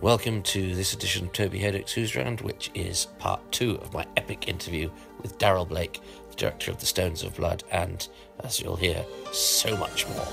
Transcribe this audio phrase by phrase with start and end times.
[0.00, 4.06] Welcome to this edition of Toby Hadoke's Who's Round, which is part two of my
[4.16, 8.06] epic interview with Darrol Blake, the director of The Stones of Blood, and,
[8.44, 10.28] as you'll hear, so much more.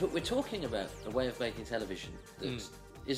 [0.00, 2.58] But we're talking about a way of making television that hmm.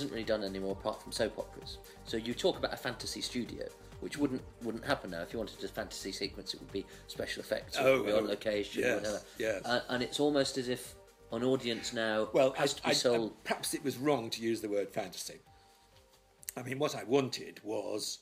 [0.03, 1.79] Not really done anymore apart from soap operas.
[2.05, 3.65] So you talk about a fantasy studio,
[4.01, 5.23] which wouldn't wouldn't happen now.
[5.23, 8.29] If you wanted a fantasy sequence, it would be special effects, or Oh, on oh,
[8.29, 9.23] location, or yes, whatever.
[9.39, 9.63] yes.
[9.65, 10.95] Uh, and it's almost as if
[11.33, 13.45] an audience now Well, has I, to be I- sold.
[13.45, 15.41] perhaps it was wrong to use the word fantasy.
[16.57, 18.19] I mean, what I wanted was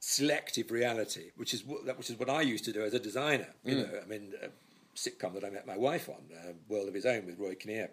[0.00, 3.48] selective reality, which is what, which is what I used to do as a designer.
[3.64, 4.48] You know, I mean, a
[4.96, 7.90] sitcom that I met my wife on, uh, World of His Own with Roy Kinnear.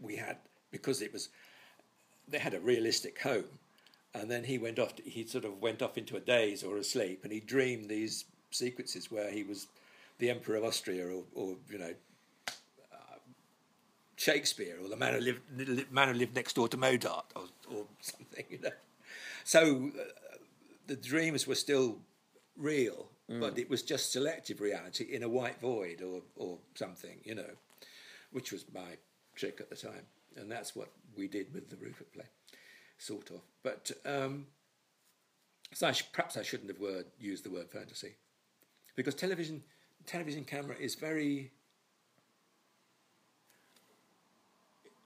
[0.00, 0.38] We had
[0.70, 1.28] because it was
[2.26, 3.58] they had a realistic home,
[4.14, 4.96] and then he went off.
[4.96, 7.88] To, he sort of went off into a daze or a sleep, and he dreamed
[7.88, 9.66] these sequences where he was
[10.18, 11.94] the Emperor of Austria, or, or you know,
[14.18, 17.84] Shakespeare or the man who lived man who lived next door to Mozart or, or
[18.00, 18.44] something.
[18.50, 18.70] You know,
[19.44, 20.38] so uh,
[20.88, 21.98] the dreams were still
[22.56, 27.18] real, but it was just selective reality in a white void or or something.
[27.22, 27.50] You know,
[28.32, 28.96] which was my
[29.36, 30.06] trick at the time,
[30.38, 32.26] and that's what we did with the Rupert play,
[32.98, 33.40] sort of.
[33.62, 34.46] But um,
[35.74, 38.16] so I sh- perhaps I shouldn't have word used the word fantasy,
[38.96, 39.62] because television
[40.06, 41.50] television camera is very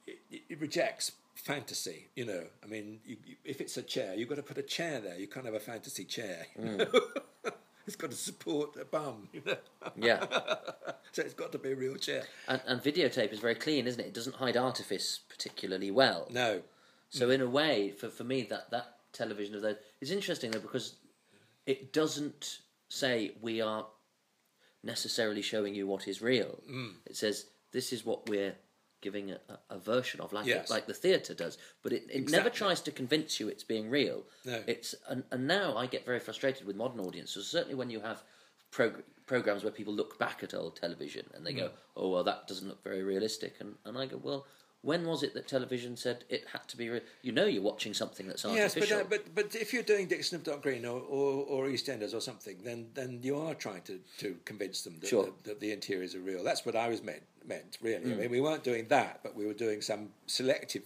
[0.07, 2.09] it, it rejects fantasy.
[2.15, 4.63] You know, I mean, you, you, if it's a chair, you've got to put a
[4.63, 5.19] chair there.
[5.19, 6.47] You can't have a fantasy chair.
[6.59, 6.87] know?
[7.87, 9.29] it's got to support a bum.
[9.33, 9.57] You know,
[9.97, 10.25] yeah,
[11.13, 12.25] so it's got to be a real chair.
[12.49, 14.07] and, and videotape is very clean, isn't it?
[14.07, 16.27] It doesn't hide artifice particularly well.
[16.31, 16.63] No,
[17.11, 20.59] So in a way, for, for me, that, that television of those is interesting though
[20.61, 20.95] because
[21.67, 23.87] it doesn't say we are
[24.83, 26.59] necessarily showing you what is real.
[26.71, 26.93] Mm.
[27.07, 28.55] It says this is what we're
[29.03, 30.71] giving a, a, version of, like Yes.
[30.71, 31.59] like the theatre does.
[31.83, 34.23] But it, it never tries to convince you it's being real.
[34.47, 34.63] No.
[34.67, 37.47] It's and, and now I get very frustrated with modern audiences.
[37.47, 38.23] Certainly when you have
[38.71, 41.73] prog- programs where people look back at old television and they go, Mm.
[41.97, 44.47] "Oh well, that doesn't look very realistic," and and I go, "Well."
[44.85, 46.91] When was it that television said it had to be?
[46.91, 49.05] Re- you know, you're watching something that's yes, artificial.
[49.09, 52.13] but, uh, but but if you're doing Dixon of Dock Green or, or, or EastEnders
[52.13, 55.27] or something, then then you are trying to, to convince them that, Sure.
[55.27, 56.43] that, that the interiors are real.
[56.43, 58.13] That's what I was meant meant really.
[58.13, 60.83] I mean, we weren't doing that, but we were doing some selective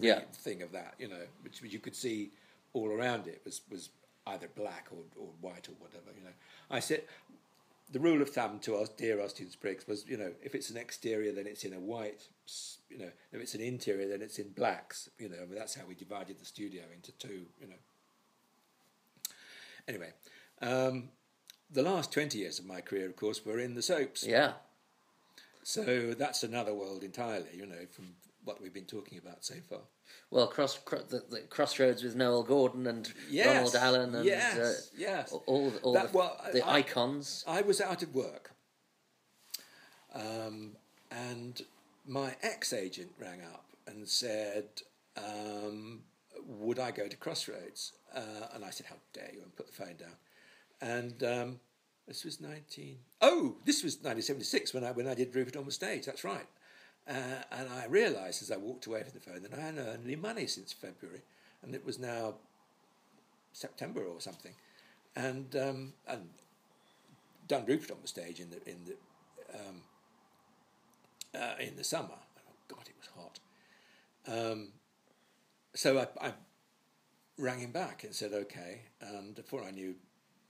[0.00, 0.20] Yeah.
[0.32, 2.30] thing of that, you know, which you could see
[2.72, 3.88] all around it was was
[4.26, 6.10] either black or, or white or whatever.
[6.16, 6.34] You know,
[6.70, 7.02] I said
[7.90, 10.76] the rule of thumb to us, dear Austin Spriggs, was you know if it's an
[10.76, 12.28] exterior, then it's in a white.
[12.90, 15.08] You know, if it's an interior, then it's in blacks.
[15.18, 17.46] You know, I mean, that's how we divided the studio into two.
[17.60, 17.80] You know.
[19.86, 20.12] Anyway,
[20.60, 21.08] um,
[21.70, 24.24] the last twenty years of my career, of course, were in the soaps.
[24.26, 24.52] yeah,
[25.68, 27.50] So that's another world entirely.
[27.54, 28.06] You know, from
[28.44, 29.80] what we've been talking about so far.
[30.30, 34.56] well, cross, cro- the, the crossroads with Noele Gordon and Yes, Ronald Allen and yes,
[34.56, 35.30] uh, yes.
[35.46, 37.44] all all That- the, well, the I- icons.
[37.46, 38.52] I was out of work,
[40.14, 40.76] um,
[41.10, 41.60] and
[42.06, 44.64] my ex agent rang up and said,
[45.18, 46.00] um,
[46.46, 49.72] "Would I go to Crossroads?" Uh, and I said, "How dare you!" and put the
[49.72, 50.16] phone down.
[50.80, 51.60] And um,
[52.08, 52.96] this was nineteen.
[53.20, 56.06] Oh, this was nineteen seventy six when I when I did Rupert on the stage.
[56.06, 56.46] That's right.
[57.06, 60.04] Uh, and I realised as I walked away from the phone that I hadn't earned
[60.04, 61.22] any money since February,
[61.62, 62.34] and it was now
[63.52, 64.54] September or something,
[65.14, 66.28] and um, and
[67.46, 69.82] done Rupert on the stage in the in the um,
[71.34, 72.08] uh, in the summer.
[72.10, 73.38] Oh God, it was hot.
[74.26, 74.68] Um,
[75.74, 76.32] so I, I
[77.38, 79.94] rang him back and said okay, and before I knew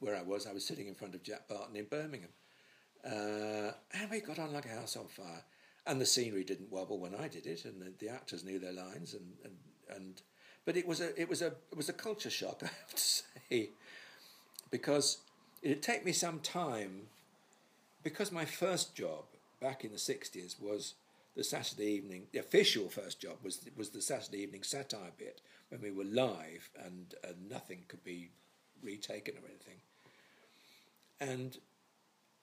[0.01, 2.31] where I was, I was sitting in front of Jack Barton in Birmingham,
[3.05, 5.45] uh, and we got on like a house on fire.
[5.87, 8.73] And the scenery didn't wobble when I did it, and the, the actors knew their
[8.73, 9.57] lines, and, and,
[9.97, 10.23] and
[10.67, 13.00] but it was a it was a it was a culture shock, I have to
[13.00, 13.71] say,
[14.71, 15.19] because
[15.62, 17.09] it'd take me some time
[18.03, 19.25] because my first job
[19.61, 20.94] back in the 60s was
[21.37, 25.81] the Saturday evening, the official first job was was the Saturday evening satire bit when
[25.81, 28.31] we were live and, and nothing could be
[28.83, 29.81] retaken or anything.
[31.20, 31.59] And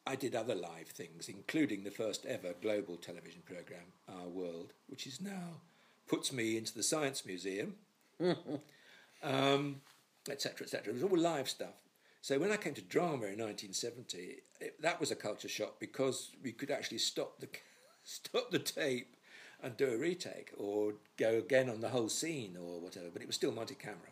[0.06, 5.08] I did other live things, including the first ever global television program, Our World, which
[5.08, 5.62] is now
[6.08, 7.76] puts me into the Science Museum,
[9.24, 9.82] um,
[10.30, 10.94] etc., etc.
[10.94, 11.76] It was all live stuff.
[12.22, 16.32] So when I came to drama in 1970, it, that was a culture shock because
[16.44, 17.48] we could actually stop the
[18.04, 19.16] stop the tape
[19.64, 23.08] and do a retake or go again on the whole scene or whatever.
[23.12, 24.12] But it was still multi camera.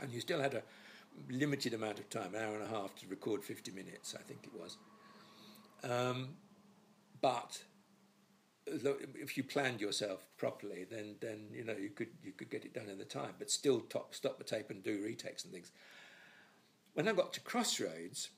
[0.00, 0.62] And you still had a
[1.28, 4.44] limited amount of time, an hour and a half to record 50 minutes, I think
[4.44, 4.76] it was.
[5.84, 6.36] Um,
[7.20, 7.62] but
[8.66, 12.74] if you planned yourself properly, then then you know you could you could get it
[12.74, 15.72] done in the time, but still top, stop the tape and do retakes and things.
[16.94, 18.30] When I got to Crossroads,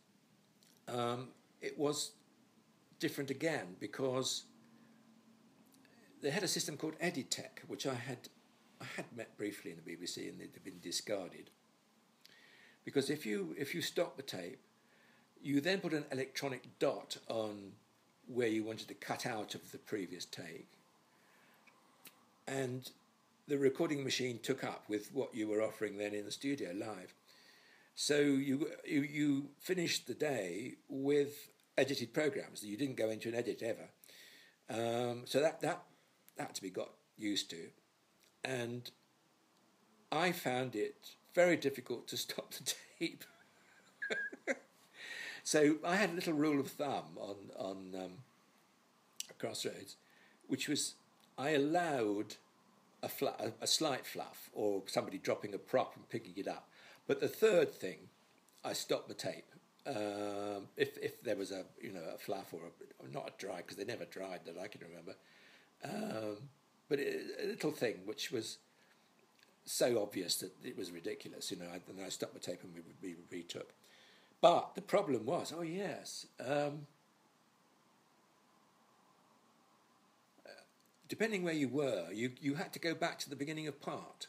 [0.89, 1.29] um,
[1.61, 2.13] it was
[3.01, 4.45] different again because
[6.23, 8.29] they had a system called Editec, which I had
[8.81, 11.51] I had met briefly in the BBC and it had been discarded.
[12.85, 14.61] Because if you if you stop the tape,
[15.43, 17.73] you then put an electronic dot on
[18.27, 20.69] where you wanted to cut out of the previous take.
[22.47, 22.91] And
[23.47, 27.15] the recording machine took up with what you were offering then in the studio live.
[27.95, 32.61] So you, you, you finished the day with edited programs.
[32.61, 33.89] that You didn't go into an edit ever.
[34.71, 35.83] Um, so that, that,
[36.37, 37.69] that to be got used to.
[38.43, 38.91] And
[40.11, 43.25] I found it very difficult to stop the tape.
[45.45, 48.13] So I had a little rule of thumb on on um,
[49.39, 49.97] Crossroads,
[50.49, 50.95] which was
[51.37, 52.37] I allowed
[53.03, 56.69] a, fl- a, a, slight fluff or somebody dropping a prop and picking it up.
[57.07, 58.09] But the third thing,
[58.65, 59.45] I stopped the tape.
[59.87, 63.59] Um, if if there was a you know a fluff or a, not a dry
[63.59, 65.15] because they never dried that I can remember,
[65.85, 66.39] um,
[66.89, 68.57] but it, a little thing which was
[69.65, 71.51] so obvious that it was ridiculous.
[71.51, 73.73] You know, I, and I stopped the tape and we, we retook.
[74.41, 76.87] But the problem was, oh yes, um,
[81.09, 84.27] depending where you were, you, you had to go back to the beginning of part.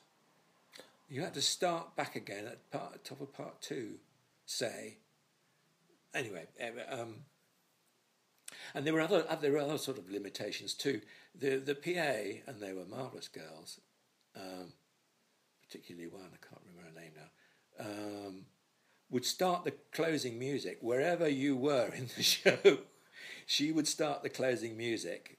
[1.10, 3.96] You had to start back again at part, top of part two,
[4.46, 4.98] say.
[6.14, 6.46] Anyway,
[6.90, 7.16] um,
[8.74, 11.02] and there were other, there were other sort of limitations too.
[11.38, 13.80] The the PA, and they were marvelous girls,
[14.36, 14.74] um,
[15.68, 18.28] particularly one I can't remember her name now.
[18.28, 18.46] Um,
[19.10, 22.80] would start the closing music wherever you were in the show.
[23.46, 25.38] she would start the closing music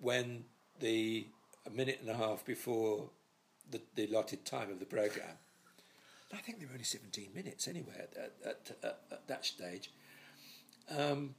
[0.00, 0.44] when
[0.80, 1.28] the
[1.66, 3.10] a minute and a half before
[3.70, 5.38] the, the allotted time of the program.
[6.32, 8.12] I think there were only 17 minutes anyway at,
[8.44, 9.90] at, at, at that stage.
[10.96, 11.34] Um,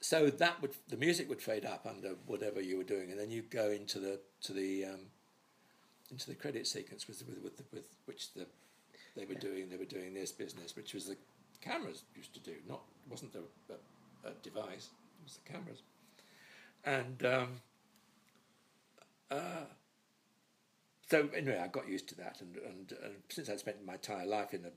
[0.00, 3.30] so that would the music would fade up under whatever you were doing, and then
[3.30, 5.00] you'd go into the to the um,
[6.10, 8.46] into the credit sequence with with, with, with which the
[9.16, 11.16] they were doing they were doing this business, which was the
[11.60, 12.54] cameras used to do.
[12.68, 14.88] Not wasn't the a, a device;
[15.20, 15.82] it was the cameras.
[16.84, 17.48] And um,
[19.30, 19.66] uh,
[21.10, 24.26] so anyway, I got used to that, and, and, and since I'd spent my entire
[24.26, 24.72] life in the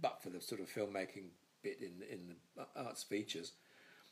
[0.00, 1.30] but for the sort of filmmaking
[1.62, 3.52] bit in in the arts features,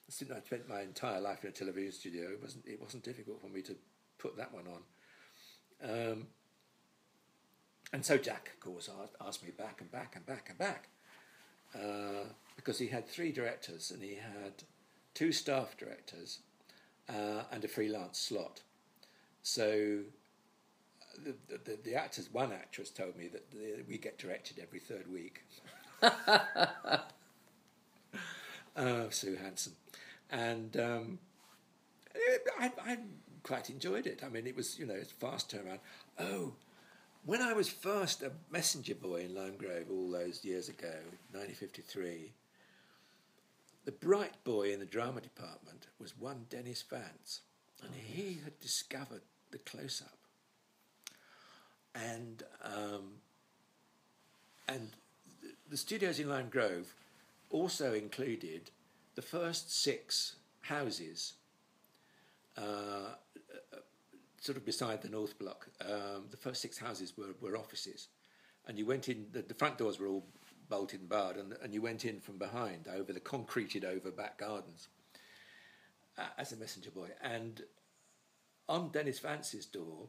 [0.09, 3.41] since I spent my entire life in a television studio, it wasn't it wasn't difficult
[3.41, 3.77] for me to
[4.19, 4.83] put that one on.
[5.83, 6.27] Um,
[7.93, 8.91] and so Jack, of course,
[9.21, 10.89] asked me back and back and back and back
[11.75, 12.25] uh,
[12.57, 14.65] because he had three directors and he had
[15.15, 16.41] two staff directors
[17.09, 18.63] uh, and a freelance slot.
[19.43, 20.01] So
[21.25, 25.11] the, the, the, actors, one actress told me that the, we get directed every third
[25.11, 25.43] week.
[26.03, 27.01] uh,
[29.11, 29.73] Sue Hanson.
[30.31, 31.19] And um,
[32.59, 32.99] I, I
[33.43, 34.23] quite enjoyed it.
[34.25, 35.79] I mean, it was, you know, it's fast turnaround.
[36.19, 36.55] Oh,
[37.25, 40.95] when I was first a messenger boy in Lime Grove all those years ago,
[41.33, 42.33] 1953,
[43.85, 47.43] the bright boy in the drama department was one Dennis Vance,
[47.83, 48.45] and oh, he yes.
[48.45, 50.19] had discovered the close up.
[51.95, 53.13] And um,
[54.69, 54.91] and
[55.71, 56.95] the studios in Lime Grove
[57.51, 58.71] also included
[59.15, 61.35] the first six houses
[62.57, 63.15] uh,
[64.41, 68.09] sort of beside the North Block, um, the first six houses were, were offices.
[68.67, 70.27] And you went in, the, the front doors were all
[70.69, 74.39] bolted and barred, and, and you went in from behind over the concreted over back
[74.39, 74.89] gardens
[76.19, 77.09] uh, as a messenger boy.
[77.23, 77.63] And
[78.69, 80.09] on Dennis Vance's door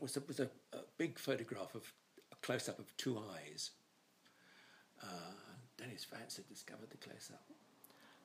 [0.00, 1.92] was a, was a, a big photograph of
[2.32, 3.70] a close up of two eyes.
[5.02, 5.06] Uh,
[5.76, 7.44] Dennis Vance had discovered the close up.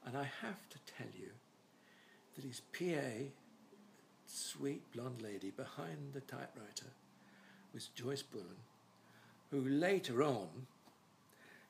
[0.06, 1.32] And I have to tell you
[2.36, 3.30] that his PA
[4.28, 6.92] sweet blonde lady behind the typewriter
[7.74, 8.64] was Joyce Bullen,
[9.52, 10.68] who later on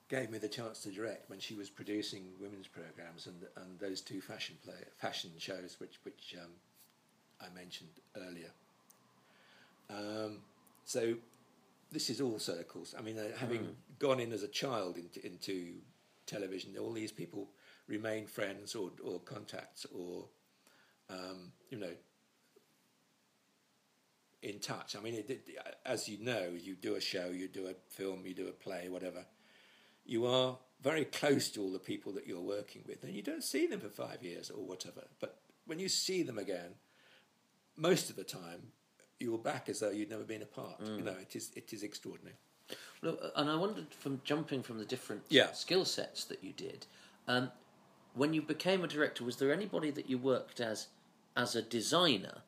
[0.07, 4.01] gave me the chance to direct when she was producing women's programs and and those
[4.01, 6.51] two fashion play fashion shows which which um,
[7.41, 8.51] I mentioned earlier.
[9.89, 10.39] Um,
[10.85, 11.15] so
[11.91, 12.95] this is all circles.
[12.97, 13.73] I mean, uh, having mm.
[13.99, 15.73] gone in as a child into, into
[16.25, 17.49] television, all these people
[17.87, 20.25] remain friends or, or contacts or
[21.09, 21.91] um, you know,
[24.41, 24.95] in touch.
[24.95, 25.47] I mean, it, it,
[25.85, 28.89] as you know, you do a show, you do a film, you do a play,
[28.89, 29.25] whatever.
[30.05, 33.43] You are very close to all the people that you're working with, and you don't
[33.43, 35.01] see them for five years or whatever.
[35.19, 36.75] But when you see them again,
[37.75, 38.71] most of the time,
[39.19, 40.81] you're back as though you'd never been apart.
[40.95, 42.35] You know, it is it is extraordinary.
[43.01, 45.51] Well, uh, and I wondered from jumping from the different Yeah.
[45.53, 46.85] skill sets that you did,
[47.27, 47.51] um,
[48.13, 50.87] when you became a director, was there anybody that you worked as
[51.35, 52.41] as a designer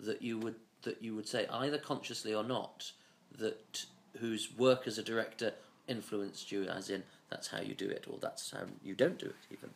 [0.00, 2.92] that you would that you would say either consciously or not
[3.38, 3.86] that
[4.18, 5.52] whose work as a director
[5.88, 9.26] influenced you, as in that's how you do it or that's how you don't do
[9.26, 9.70] it even.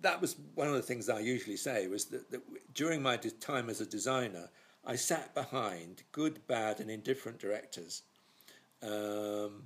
[0.00, 2.42] that was one of the things I usually say was that, that
[2.74, 4.48] during my de- time as a designer,
[4.86, 8.02] I sat behind good, bad, and indifferent directors,
[8.82, 9.64] um,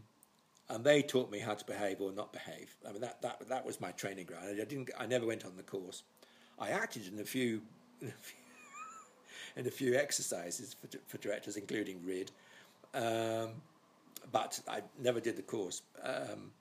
[0.71, 2.75] and they taught me how to behave or not behave.
[2.87, 4.45] I mean that that that was my training ground.
[4.49, 4.91] I didn't.
[4.99, 6.03] I never went on the course.
[6.59, 7.63] I acted in a few.
[9.57, 12.31] In a few exercises for, for directors, including RID,
[12.95, 13.51] um,
[14.31, 16.53] but I never did the course um,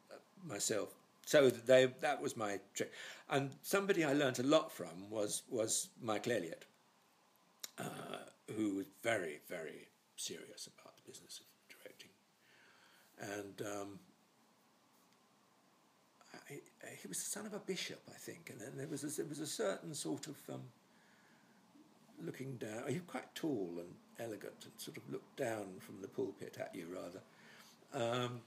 [0.48, 0.94] myself.
[1.26, 2.92] So they, that was my trick.
[3.30, 6.66] And somebody I learnt a lot from was, was Michael Elliott,
[7.78, 7.84] uh,
[8.56, 11.46] who was very, very serious about the business of
[11.78, 12.10] directing.
[13.20, 14.00] And um,
[16.34, 16.60] I, I-
[17.02, 19.26] he was the son of a bishop, I think, and then there was a, there
[19.28, 20.62] was a certain sort of um,
[22.24, 22.84] looking down.
[22.88, 26.74] He was quite tall and elegant, and sort of looked down from the pulpit at
[26.74, 27.22] you rather.
[27.94, 28.42] Um,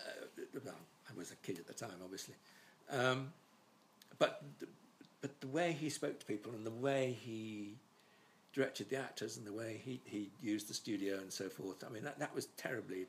[0.00, 0.74] uh, well,
[1.10, 2.34] I was a kid at the time, obviously,
[2.90, 3.32] um,
[4.18, 4.70] but th-
[5.20, 7.74] but the way he spoke to people and the way he
[8.52, 11.82] directed the actors and the way he, he used the studio and so forth.
[11.84, 13.06] I mean, that, that was terribly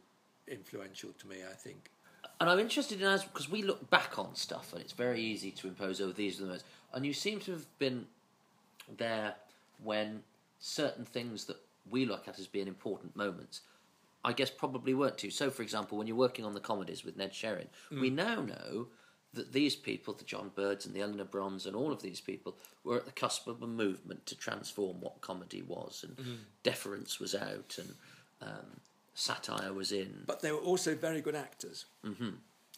[0.47, 1.37] influential to me.
[1.49, 1.91] I think.
[2.39, 5.51] And I'm interested in as because we look back on stuff and it's very easy
[5.51, 6.65] to impose over these are the moments.
[6.93, 8.05] And you seem to have been
[8.97, 9.35] there
[9.83, 10.23] when
[10.59, 11.57] certain things that
[11.89, 13.61] we look at as being important moments,
[14.23, 15.31] I guess probably weren't too.
[15.31, 18.87] So, for example, when you're working on the comedies with Ned Sherrin, we now know
[19.33, 22.57] that these people, the John Birds and the Eleanor Brons and all of these people,
[22.83, 27.35] were at the cusp of a movement to transform what comedy was, and deference was
[27.35, 27.93] out, and
[28.41, 28.81] um,
[29.13, 30.23] satire was in.
[30.25, 31.85] But they were also very good actors.
[32.05, 32.29] Mm-hmm.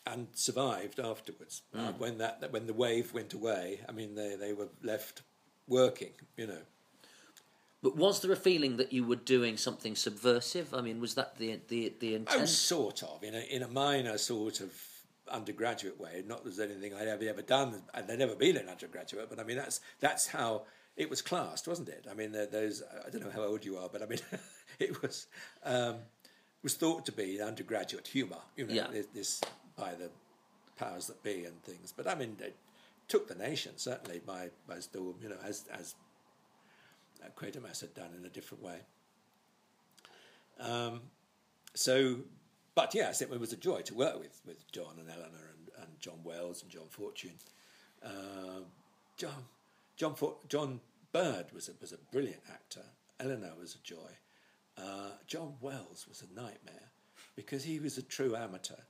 [0.06, 3.82] And survived afterwards uh, when that when the wave went away.
[3.88, 5.22] I mean, they, they were left
[5.68, 6.14] working.
[6.38, 6.62] You know,
[7.84, 10.74] But was there a feeling that you were doing something subversive?
[10.74, 12.30] I mean, was that the the the intent?
[12.30, 12.50] Oh, intent?
[12.50, 14.72] sort of in a in a minor sort of
[15.30, 16.24] undergraduate way.
[16.28, 19.30] Not that there's anything I'd ever ever done, and I'd never been an undergraduate.
[19.30, 20.64] But I mean, that's that's how
[20.96, 22.06] it was classed, wasn't it?
[22.10, 24.20] I mean, those I don't know how old you are, but I mean,
[24.80, 25.28] it was
[25.64, 25.96] um,
[26.62, 28.38] was thought to be undergraduate humour.
[28.56, 28.88] You know, Yeah.
[28.92, 29.42] this, this
[29.76, 30.12] by the
[30.78, 31.92] powers that be and things.
[31.96, 32.56] But I mean, it
[33.08, 35.16] took the nation certainly by by storm.
[35.22, 35.96] You know, as as
[37.30, 38.80] Quatermass had done in a different way.
[40.60, 41.02] Um,
[41.74, 42.18] so,
[42.76, 46.00] but yes, it was a joy to work with, with John and Eleanor and, and
[46.00, 47.38] John Wells and John Fortune.
[48.04, 48.66] Um
[49.18, 49.46] John
[49.96, 50.80] John For- John
[51.12, 52.82] Bird was a, was a brilliant actor.
[53.20, 54.12] Eleanor was a joy.
[54.78, 56.90] Uh, John Wells was a nightmare
[57.36, 58.82] because he was a true amateur.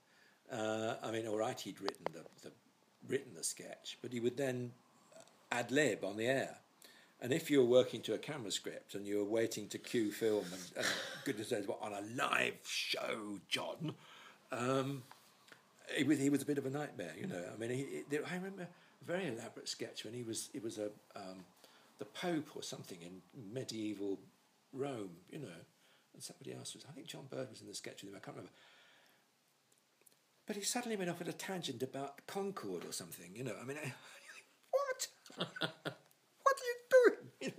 [0.50, 2.54] Uh, I mean, all right, he'd written the, the
[3.10, 4.72] written the sketch, but he would then
[5.52, 6.56] ad lib on the air.
[7.22, 10.12] And if you were working to a camera script and you were waiting to cue
[10.12, 10.86] film and, and
[11.24, 13.94] goodness knows what on a live show, John,
[14.52, 15.04] um,
[15.96, 17.44] he was he was a bit of a nightmare, you know.
[17.54, 20.80] I mean, he, he- I remember a very elaborate sketch when he was it was
[20.80, 20.86] a
[21.16, 21.46] um,
[22.00, 23.22] the Pope or something in
[23.54, 24.18] medieval
[24.74, 25.48] Rome, you know,
[26.14, 26.86] and somebody else was.
[26.90, 28.18] I think John Bird was in the sketch with him.
[28.18, 28.54] I can't remember.
[30.48, 33.56] But he suddenly went off at a tangent about Concord or something, you know.
[33.62, 33.94] I mean, I,
[35.78, 35.94] what?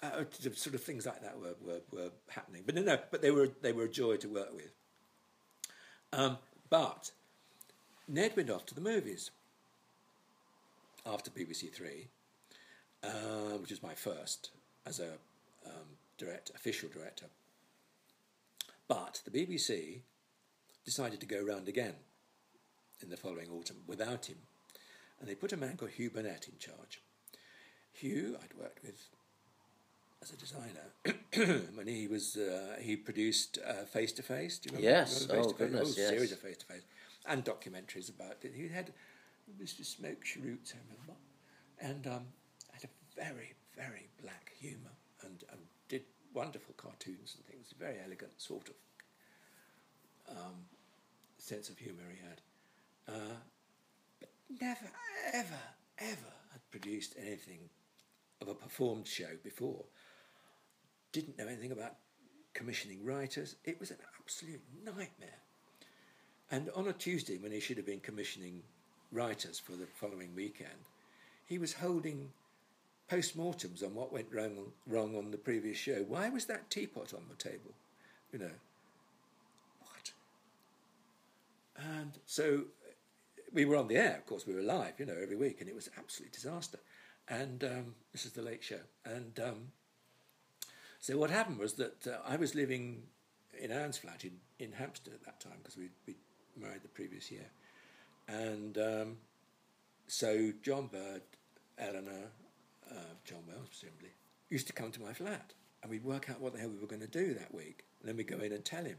[0.00, 0.22] Uh,
[0.54, 3.48] sort of things like that were, were, were happening, but no, no, but they were
[3.62, 4.70] they were a joy to work with.
[6.12, 6.38] Um,
[6.70, 7.10] but
[8.06, 9.32] Ned went off to the movies
[11.04, 12.06] after BBC Three,
[13.02, 14.50] uh, which was my first
[14.86, 15.14] as a
[15.66, 17.26] um, direct official director.
[18.86, 20.02] But the BBC
[20.84, 21.94] decided to go round again
[23.02, 24.38] in the following autumn without him,
[25.20, 27.02] and they put a man called Hugh Burnett in charge.
[27.92, 29.08] Hugh, I'd worked with
[30.22, 33.58] as a designer when he was uh, he produced
[33.92, 34.58] Face to Face.
[34.58, 34.98] Do you remember?
[34.98, 35.22] Yes.
[35.28, 36.08] remember Face Oh, goodness, A yes.
[36.10, 36.82] series of Face to Face
[37.26, 38.52] and documentaries about it.
[38.54, 38.92] He had
[39.62, 39.84] Mr.
[39.84, 41.14] Smoke Cheroots, I remember,
[41.80, 42.26] and um,
[42.72, 44.90] had a very very black humour
[45.24, 46.02] and and did
[46.34, 47.72] wonderful cartoons and things.
[47.78, 50.54] Very elegant sort of um,
[51.38, 52.40] sense of humour he had.
[53.16, 53.36] Uh,
[54.50, 54.90] never,
[55.32, 55.60] ever,
[55.98, 57.70] ever had produced anything
[58.40, 59.84] of a performed show before.
[61.12, 61.96] Didn't know anything about
[62.54, 63.56] commissioning writers.
[63.64, 65.42] It was an absolute nightmare.
[66.50, 68.62] And on a Tuesday, when he should have been commissioning
[69.12, 70.86] writers for the following weekend,
[71.46, 72.30] he was holding
[73.08, 76.04] post-mortems on what went wrong, wrong on the previous show.
[76.06, 77.72] Why was that teapot on the table?
[78.32, 78.50] You know,
[79.80, 80.12] what?
[81.76, 82.64] And so
[83.52, 85.68] we were on the air, of course, we were live, you know, every week, and
[85.68, 86.78] it was absolute disaster.
[87.28, 88.80] And um, this is the late show.
[89.04, 89.72] And um,
[90.98, 93.02] so what happened was that uh, I was living
[93.60, 96.14] in Anne's flat in, in Hampstead at that time because we we
[96.56, 97.46] married the previous year,
[98.26, 99.16] and um,
[100.06, 101.22] so John Bird,
[101.78, 102.30] Eleanor,
[102.90, 104.10] uh, John Wells presumably
[104.48, 105.52] used to come to my flat,
[105.82, 108.08] and we'd work out what the hell we were going to do that week, and
[108.08, 108.96] then we'd go in and tell him.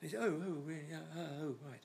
[0.00, 0.62] And he said, "Oh, oh?
[0.68, 1.82] Yeah, oh, oh, right."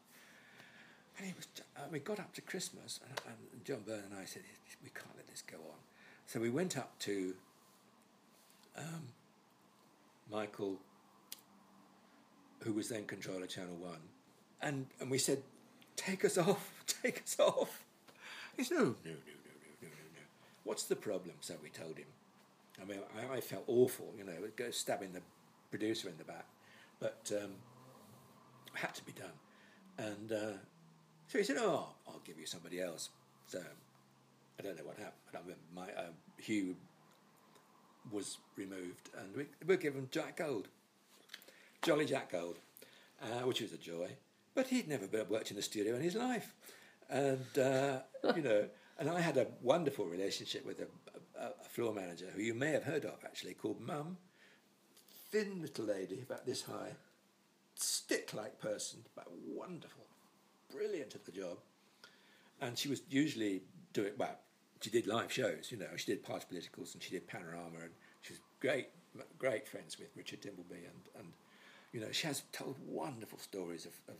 [1.18, 4.26] And he was, uh, we got up to Christmas, and, and John Byrne and I
[4.26, 4.42] said,
[4.84, 5.78] we can't let this go on.
[6.26, 7.36] So we went up to
[8.78, 9.10] um,
[10.32, 10.78] Michael,
[12.64, 13.92] who was then controller Channel 1,
[14.62, 15.44] and, and we said,
[15.96, 17.84] take us off, take us off.
[18.58, 19.18] He said, no, no, no, no, no,
[19.82, 20.22] no, no, no.
[20.64, 21.36] What's the problem?
[21.42, 22.08] So we told him.
[22.82, 25.22] I mean, I, I felt awful, you know, go stabbing the
[25.70, 26.46] producer in the back,
[27.00, 27.52] but um,
[28.74, 29.38] had to be done.
[29.98, 30.58] And uh,
[31.28, 33.10] so he said, "Oh, I'll give you somebody else."
[33.48, 33.60] So
[34.60, 36.76] I don't know what happened, but I remember my uh, Hugh
[38.12, 40.68] was removed, and we were given Jack Gold,
[41.82, 42.60] Jolly Jack Gold,
[43.22, 44.10] uh, which was a joy.
[44.56, 46.54] But he'd never been worked in the studio in his life,
[47.10, 48.00] and uh,
[48.36, 48.66] you know,
[49.00, 50.88] and I had a wonderful relationship with a,
[51.40, 54.18] a, a floor manager who you may have heard of actually, called Mum,
[55.32, 56.92] thin little lady about this high,
[57.76, 60.03] stick-like person, but wonderful
[60.76, 61.58] brilliant at the job.
[62.62, 63.62] And she was usually
[63.94, 64.38] doing, well,
[64.82, 67.92] she did live shows, you know, she did Party Politicals and she did Panorama and
[68.22, 68.88] she was great,
[69.38, 71.28] great friends with Richard Dimbleby and, and
[71.94, 74.16] you know, she has told wonderful stories of, of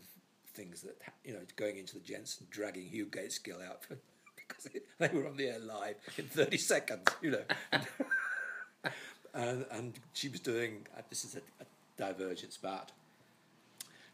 [0.54, 3.96] things that, you know, going into the gents and dragging Hugh Gaitskell out for,
[4.36, 7.42] because they were on the air live in 30 seconds, you know.
[9.34, 11.66] and, and she was doing, uh, this is a, a
[11.98, 12.92] divergence, but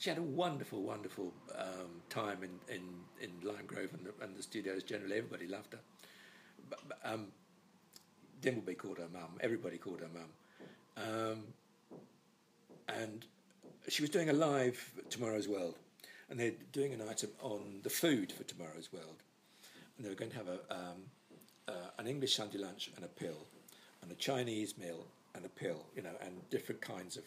[0.00, 2.82] she had a wonderful, wonderful um, time in, in,
[3.20, 5.18] in Lime Grove and the, and the studios generally.
[5.18, 5.78] Everybody loved her.
[6.70, 7.26] But, but, um,
[8.40, 9.36] Dimbleby called her mum.
[9.42, 10.30] Everybody called her mum.
[10.96, 11.98] Um,
[12.88, 13.26] and
[13.88, 15.76] she was doing a live Tomorrow's World,
[16.30, 19.22] and they're doing an item on the food for Tomorrow's World,
[19.96, 21.02] and they were going to have a um,
[21.68, 23.46] uh, an English Sunday lunch and a pill,
[24.00, 27.24] and a Chinese meal and a pill, you know, and different kinds of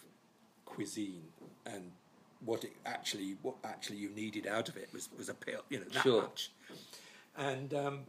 [0.65, 1.27] cuisine
[1.67, 1.91] and
[2.45, 5.79] what it actually what actually you needed out of it was was a pill, you
[5.79, 6.21] know, that Sure.
[6.23, 6.51] much.
[7.38, 7.99] And um,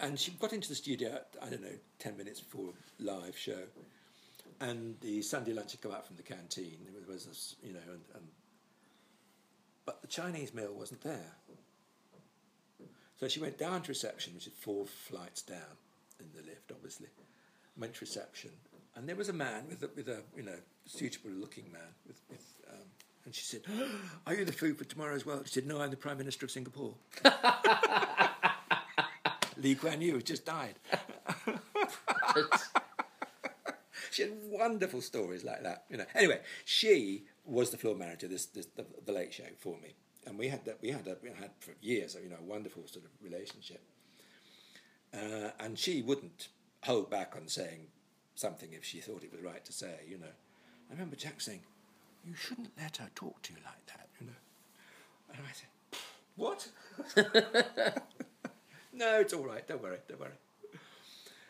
[0.00, 1.20] and she got into the studio.
[1.40, 3.62] I don't know, ten minutes before live show,
[4.60, 6.78] and the Sunday lunch had come out from the canteen.
[7.06, 8.24] There was you know, and, and
[9.84, 11.32] but the Chinese meal wasn't there.
[13.18, 15.76] So she went down to reception, which is four flights down
[16.18, 17.06] in the lift, obviously.
[17.76, 18.50] Went to reception,
[18.96, 22.20] and there was a man with a, with a you know suitable looking man with,
[22.28, 22.86] with um,
[23.24, 23.62] and she said,
[24.26, 26.46] "Are you the food for tomorrow as well?" She said, "No, I'm the Prime Minister
[26.46, 26.94] of Singapore."
[29.56, 30.74] Lee Kuan Yew just died.
[34.10, 36.06] she had wonderful stories like that, you know.
[36.14, 39.94] Anyway, she was the floor manager this, this the, the Late Show for me,
[40.26, 42.86] and we had that we had a, we had for years, you know, a wonderful
[42.86, 43.82] sort of relationship.
[45.14, 46.48] Uh, and she wouldn't
[46.84, 47.86] hold back on saying
[48.34, 50.26] something if she thought it was right to say, you know.
[50.90, 51.60] I remember Jack saying,
[52.24, 54.32] "You shouldn't let her talk to you like that," you know.
[55.34, 55.68] And I said,
[56.36, 56.68] "What?"
[58.92, 59.66] no, it's all right.
[59.66, 59.98] Don't worry.
[60.08, 60.32] Don't worry.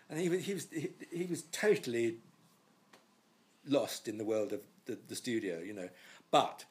[0.09, 2.17] And he was he was he, he was totally
[3.67, 5.89] lost in the world of the, the studio, you know.
[6.31, 6.65] But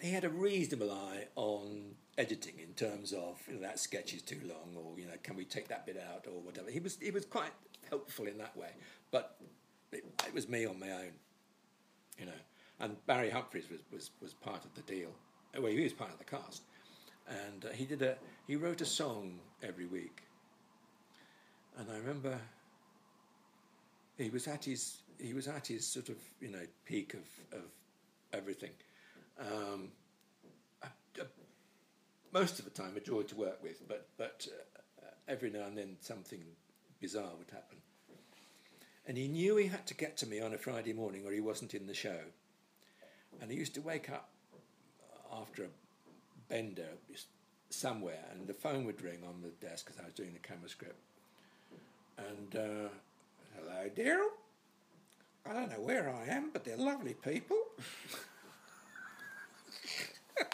[0.00, 4.22] he had a reasonable eye on editing in terms of you know that sketch is
[4.22, 6.70] too long or you know can we take that bit out or whatever.
[6.70, 7.52] He was he was quite
[7.88, 8.70] helpful in that way,
[9.10, 9.36] but
[9.92, 11.12] it, it was me on my own,
[12.18, 12.32] you know.
[12.82, 15.10] And Barry Humphries was, was, was part of the deal.
[15.56, 16.62] Well, he was part of the cast,
[17.28, 18.16] and uh, he did a
[18.46, 20.22] he wrote a song every week.
[21.78, 22.38] And I remember
[24.18, 27.66] he was at his he was at his sort of you know peak of of
[28.32, 28.72] everything.
[29.38, 29.88] Um,
[32.32, 34.46] most of the time, a joy to work with, but but
[35.00, 36.42] uh, every now and then something
[37.00, 37.78] bizarre would happen.
[39.06, 41.40] And he knew he had to get to me on a Friday morning, or he
[41.40, 42.20] wasn't in the show.
[43.42, 44.28] And he used to wake up
[45.36, 45.68] after a
[46.48, 46.86] bender
[47.70, 50.68] somewhere, and the phone would ring on the desk because I was doing the camera
[50.68, 51.00] script.
[52.16, 52.88] And uh,
[53.56, 54.28] hello, Darrol.
[55.44, 57.58] I don't know where I am, but they're lovely people.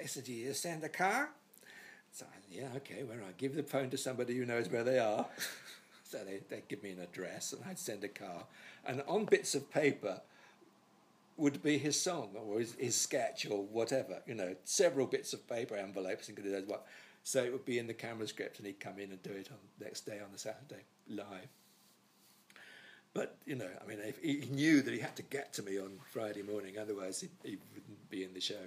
[0.00, 1.28] I said, Do you send a car?
[2.12, 3.02] So I said, Yeah, okay.
[3.02, 5.26] Well, I give the phone to somebody who knows where they are.
[6.04, 8.46] so they, they give me an address and I'd send a car.
[8.86, 10.22] And on bits of paper
[11.36, 15.48] would be his song or his, his sketch or whatever, you know, several bits of
[15.48, 16.86] paper envelopes and goodness what.
[17.22, 19.48] So it would be in the camera script and he'd come in and do it
[19.50, 21.48] on next day on the Saturday live.
[23.14, 25.78] But, you know, I mean, if he knew that he had to get to me
[25.78, 28.60] on Friday morning, otherwise he, he wouldn't be in the show.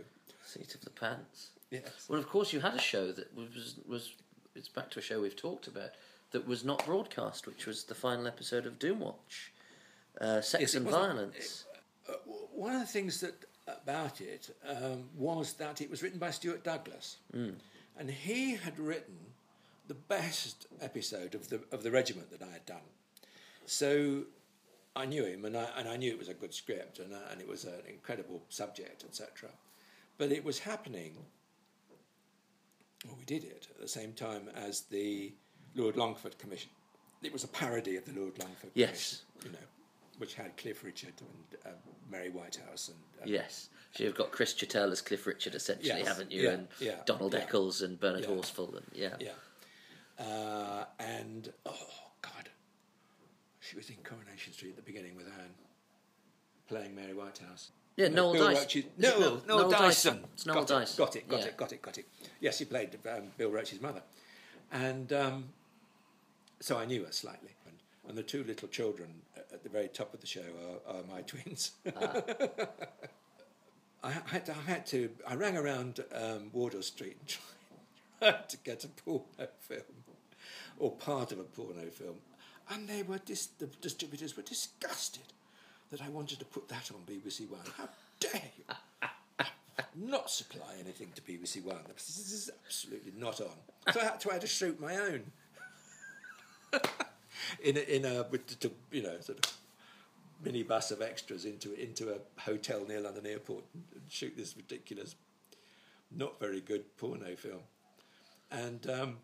[0.46, 1.50] Seat of the pants.
[1.70, 2.08] Yes.
[2.08, 4.14] Well, of course, you had a show that was was
[4.56, 5.90] it's back to a show we've talked about
[6.32, 9.52] that was not broadcast, which was the final episode of Doomwatch,
[10.22, 11.66] uh, Sex Yes, and Violence.
[12.10, 12.14] Uh,
[12.58, 16.64] one of the things that about it um, was that it was written by Stuart
[16.64, 19.16] Douglas, and he had written
[19.88, 22.88] the best episode of the of the regiment that I had done.
[23.66, 24.24] So
[24.96, 27.18] I knew him, and I and I knew it was a good script, and uh,
[27.32, 29.50] and it was an incredible subject, etc.
[30.18, 31.14] But it was happening.
[33.06, 35.34] Well, we did it at the same time as the
[35.76, 36.72] Lord Longford Commission.
[37.22, 39.22] It was a parody of the Lord Longford Yes.
[39.40, 39.68] Commission, you know,
[40.18, 41.76] which had Cliff Richard and uh,
[42.10, 43.70] Mary Whitehouse and uh, Yes.
[43.94, 46.08] So you've got Chris Chittell as Cliff Richard, essentially, Yes.
[46.08, 46.44] haven't you?
[46.44, 47.40] Yeah, And yeah, Donald yeah.
[47.40, 48.26] Eccles and Bernard.
[48.26, 48.76] Horsfall.
[48.78, 49.16] And, yeah.
[49.20, 50.24] Yeah.
[50.24, 51.88] Uh, and, oh,
[52.22, 52.50] God.
[53.60, 55.50] She was in Coronation Street at the beginning with Anne,
[56.68, 57.72] playing Mary Whitehouse.
[57.96, 58.62] Yeah, Noel Bill Dyson.
[58.64, 60.14] Roache's- Is it No, Noel- Noel Noel Dyson.
[60.14, 60.28] Dyson?
[60.34, 60.94] It's Noel got Dyson.
[60.94, 62.06] It, got it, got it, got it, got it.
[62.40, 64.02] Yes, he played um, Bill Roache's mother.
[64.72, 65.46] And um,
[66.60, 67.52] so I knew her slightly.
[67.66, 67.76] And,
[68.10, 69.10] and the two little children
[69.54, 71.72] at the very top of the show are, are my twins.
[74.04, 75.10] I had, to, I had to.
[75.28, 77.38] I rang around um, Wardour Street and
[78.20, 79.82] tried to get a porno film,
[80.80, 82.16] or part of a porno film,
[82.70, 85.24] and they were dis- the distributors were disgusted
[85.92, 87.62] that I wanted to put that on BBC One.
[87.78, 88.64] How dare you!
[89.96, 91.80] not supply anything to BBC One.
[91.94, 93.94] This is absolutely not on.
[93.94, 95.24] So I had to, I had to shoot my own.
[97.64, 99.54] in a, in a with the, you know sort of
[100.44, 105.16] minibus of extras into into a hotel near London Airport and, shoot this ridiculous,
[106.16, 107.62] not very good porno film,
[108.52, 109.18] and um,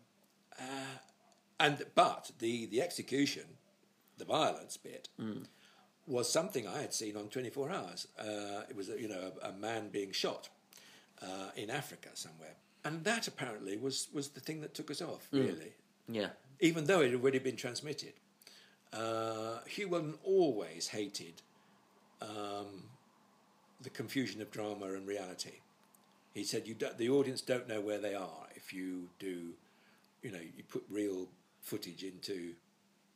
[0.60, 0.98] uh,
[1.60, 3.44] and but the the execution,
[4.18, 5.08] the violence bit.
[6.06, 8.08] Was something I had seen on 24 Hours.
[8.18, 10.50] Uh, it was, a, you know, a, a man being shot
[11.22, 15.26] uh, in Africa somewhere, and that apparently was was the thing that took us off.
[15.32, 15.72] Really,
[16.06, 16.28] Yeah.
[16.60, 18.12] Even though it had already been transmitted.
[18.92, 21.42] Uh, Huw Wheldon always hated
[22.22, 22.84] um,
[23.80, 25.58] the confusion of drama and reality.
[26.32, 29.50] He said, "You the audience don't know where they are if you do,
[30.22, 31.28] you know, you put real
[31.60, 32.54] footage into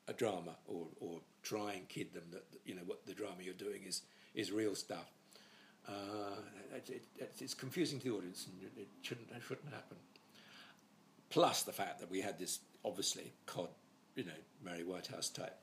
[0.09, 3.55] a drama or, or try and kid them that you know what the drama you're
[3.55, 4.03] doing is
[4.35, 5.11] is real stuff.
[5.89, 6.41] Uh,
[6.75, 9.97] it, it, it's- confusing to the audience, and it shouldn't it shouldn't happen."
[11.31, 13.69] Plus the fact that we had this obviously cod,
[14.15, 14.33] you know,
[14.65, 15.57] Mary Whitehouse type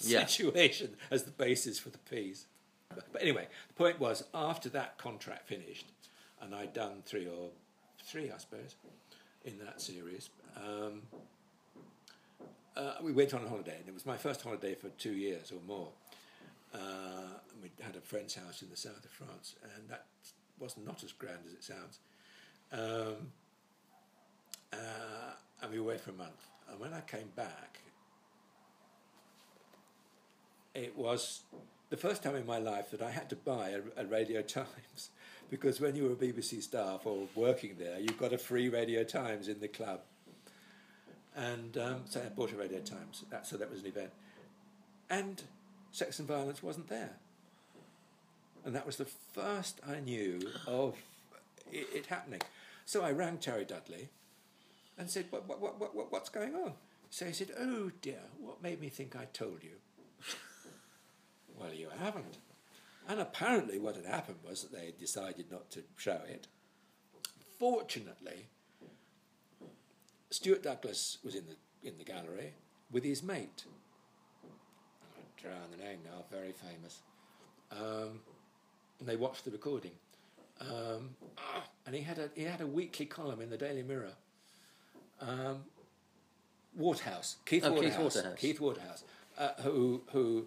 [0.00, 0.26] Yeah.
[0.26, 2.46] situation as the basis for the piece.
[2.88, 5.86] But, anyway, the point was after that contract finished,
[6.40, 7.50] and I'd done three or
[8.04, 8.74] three, I suppose,
[9.44, 10.28] in that series.
[10.56, 11.02] Um,
[12.76, 15.50] uh, we went on a holiday, and it was my first holiday for two years
[15.52, 15.88] or more.
[16.72, 20.06] Uh, we had a friend's house in the south of France, and that
[20.58, 21.98] was not as grand as it sounds.
[22.72, 23.32] Um,
[24.72, 24.76] uh,
[25.62, 26.48] and we were away for a month.
[26.70, 27.80] And when I came back,
[30.74, 31.42] it was
[31.90, 35.10] the first time in my life that I had to buy a, a Radio Times
[35.50, 39.04] because when you were a BBC staff or working there, you got a free Radio
[39.04, 40.00] Times in the club.
[41.36, 43.24] And um, so I bought a Radio Times.
[43.30, 44.10] That, so that was an event.
[45.10, 45.42] And
[45.90, 47.16] Sex and Violence wasn't there.
[48.64, 50.96] And that was the first I knew of
[51.70, 52.40] it, it happening.
[52.86, 54.08] So I rang Terry Dudley
[54.98, 56.72] and said, what, what, what, what, what- what's going on?
[57.10, 59.72] So he said, oh dear, what made me think I told you?
[61.60, 62.38] well, you haven't.
[63.08, 66.46] And apparently what had happened was that they had decided not to show it.
[67.58, 68.46] Fortunately,
[70.30, 72.54] Stuart Douglas was in the, in the gallery
[72.90, 73.64] with his mate.
[74.44, 77.00] I'm drawing the name now, very famous.
[77.70, 78.20] Um,
[79.00, 79.92] and they watched the recording.
[80.60, 81.10] Um,
[81.86, 84.12] and he had a he had a weekly column in the Daily Mirror.
[85.22, 85.64] Um,
[86.76, 88.38] Waterhouse, Keith Oh, Keith Waterhouse, Waterhouse.
[88.38, 89.04] Keith Waterhouse,
[89.38, 90.46] uh, who who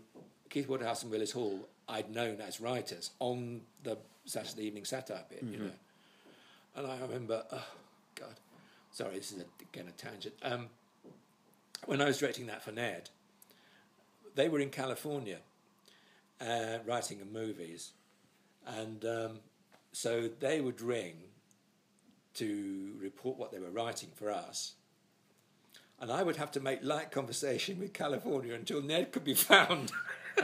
[0.49, 5.43] Keith Waterhouse and Willis Hall I'd known as writers on the Saturday Evening Satire bit,
[5.43, 5.71] you know.
[6.75, 7.67] And I remember, oh
[8.15, 8.35] God,
[8.91, 10.33] sorry, this is a, again a tangent.
[10.41, 10.67] Um,
[11.85, 13.09] when I was directing that for Ned,
[14.33, 15.37] they were in California
[16.41, 17.91] uh, writing movies,
[18.65, 19.39] and um,
[19.91, 21.13] so they would ring
[22.35, 24.73] to report what they were writing for us.
[25.99, 29.91] And I would have to make light conversation with California until Ned could be found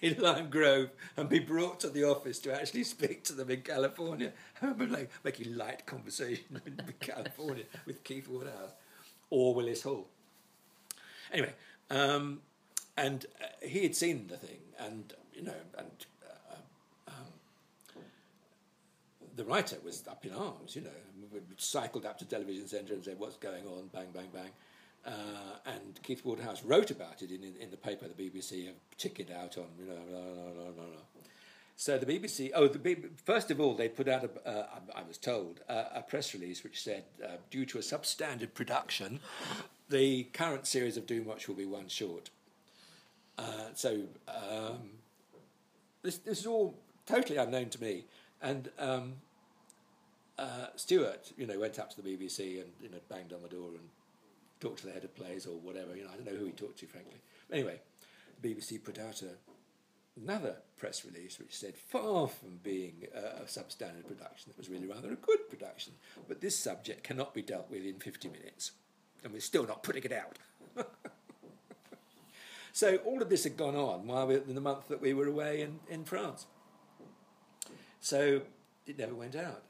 [0.00, 3.62] in Lime Grove and be brought to the office to actually speak to them in
[3.62, 4.32] California.
[4.60, 8.72] I remember like, making light conversation with California with Keith Woodhouse
[9.30, 10.08] or Willis Hall.
[11.32, 11.52] Anyway,
[11.90, 12.40] um,
[12.96, 16.56] and uh, he had seen the thing, and you know, and uh,
[17.08, 18.02] um,
[19.36, 20.76] the writer was up in arms.
[20.76, 20.90] You know,
[21.32, 24.50] we cycled up to television centre and said, "What's going on?" Bang, bang, bang.
[25.06, 28.74] Uh, and Keith Woodhouse wrote about it in, in, in the paper the BBC have
[28.98, 29.64] chickened out on.
[29.78, 31.00] You know, blah, blah, blah.
[31.80, 35.02] So the BBC, oh, the B, first of all, they put out, a, uh, I
[35.02, 39.18] was told, uh, a press release which said, uh, due to a substandard production,
[39.88, 42.28] the current series of Doomwatch will be one short.
[43.38, 44.90] Uh, so um,
[46.02, 46.74] this, this is all
[47.06, 48.04] totally unknown to me.
[48.42, 49.14] And um,
[50.38, 53.48] uh, Stuart, you know, went up to the BBC and you know banged on the
[53.48, 53.88] door and
[54.60, 55.96] talked to the head of plays or whatever.
[55.96, 57.20] You know, I don't know who he talked to, frankly.
[57.52, 57.80] Anyway,
[58.40, 59.30] the BBC put out a,
[60.20, 64.86] another press release which said, far from being a, a substandard production, it was really
[64.86, 65.92] rather a good production.
[66.28, 68.72] But this subject cannot be dealt with in 50 minutes,
[69.24, 70.38] and we're still not putting it out.
[72.72, 75.26] so all of this had gone on while we, in the month that we were
[75.26, 76.46] away in, in France.
[78.00, 78.42] So
[78.86, 79.62] it never went out.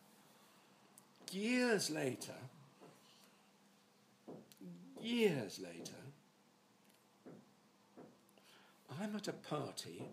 [1.32, 2.34] Years later,
[5.00, 5.92] years later,
[9.00, 10.04] I'm at a party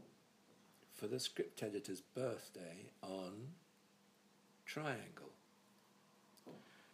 [0.93, 3.33] for the script editor's birthday on
[4.65, 5.31] Triangle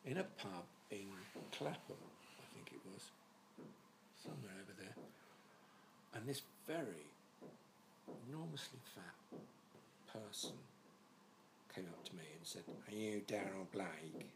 [0.06, 1.08] in a pub in
[1.52, 1.96] Clapham,
[2.40, 3.04] I think it was,
[4.22, 4.96] somewhere over there.
[6.14, 7.08] And this very
[8.28, 9.40] enormously fat
[10.12, 10.52] person
[11.74, 14.30] came up to me and said, Are you Darrol Blake?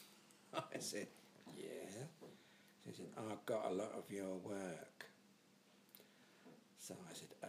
[0.54, 1.08] I said,
[1.56, 2.04] Yeah.
[2.86, 5.06] He said, I've got a lot of your work.
[6.78, 7.48] So I said, Oh.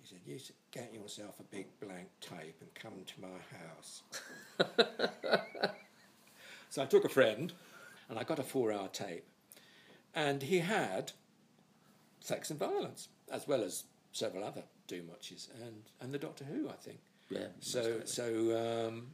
[0.00, 4.02] He said, You should get yourself a big blank tape and come to my house.
[6.70, 7.52] so I took a friend
[8.08, 9.24] and I got a four hour tape.
[10.14, 11.12] And he had
[12.20, 16.74] sex and violence, as well as several other Doomwatches and, and the Doctor Who, I
[16.74, 17.00] think.
[17.30, 17.46] Yeah.
[17.60, 19.06] So, so, um,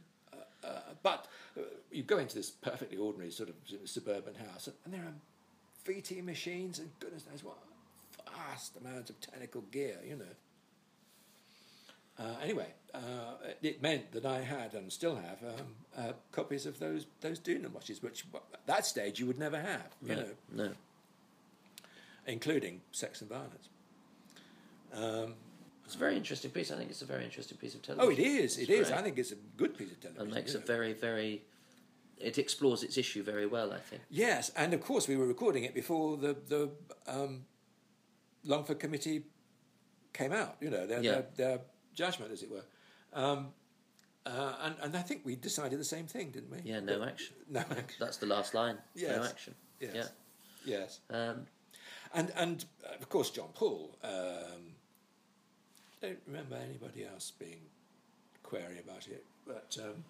[0.63, 5.01] uh, but uh, you go into this perfectly ordinary sort of suburban house, and there
[5.01, 5.13] are
[5.91, 7.57] VT machines and goodness knows what
[8.35, 10.25] vast amounts of technical gear, you know.
[12.19, 12.99] Uh, anyway, uh,
[13.61, 15.65] it meant that I had and still have um,
[15.97, 19.87] uh, copies of those those Doom watches, which at that stage you would never have,
[20.01, 20.27] you no, know,
[20.65, 20.71] No.
[22.27, 23.69] including Sex and Violence.
[24.93, 25.35] Um,
[25.89, 26.69] It's a very interesting piece.
[26.69, 28.23] I think it's a very interesting piece of oh, television.
[28.23, 28.57] it is.
[28.59, 28.89] It's It is.
[28.89, 28.99] great.
[28.99, 30.27] I think it's a good piece of television.
[30.27, 31.41] and makes a very, very.
[32.19, 34.03] It explores its issue very well, I think.
[34.11, 36.69] Yes, and of course we were recording it before the the
[37.07, 37.45] um,
[38.43, 39.23] Longford Committee
[40.13, 40.57] came out.
[40.61, 41.11] You know their Yeah.
[41.11, 41.59] their, their
[41.95, 42.65] judgment, as it were.
[43.11, 43.47] Um,
[44.27, 46.59] uh, and and I think we decided the same thing, didn't we?
[46.71, 47.35] Yeah, no action.
[47.49, 47.97] No action.
[47.99, 48.77] That's the last line.
[48.95, 49.55] No action.
[49.79, 49.95] Yes.
[49.95, 50.07] Yeah.
[50.65, 50.99] Yes.
[51.09, 51.47] Um,
[52.13, 52.65] And and
[53.01, 53.97] of course John Paul.
[54.03, 54.75] Um,
[56.01, 57.61] don't remember anybody else being
[58.43, 59.77] query about it, but.
[59.81, 60.03] Um,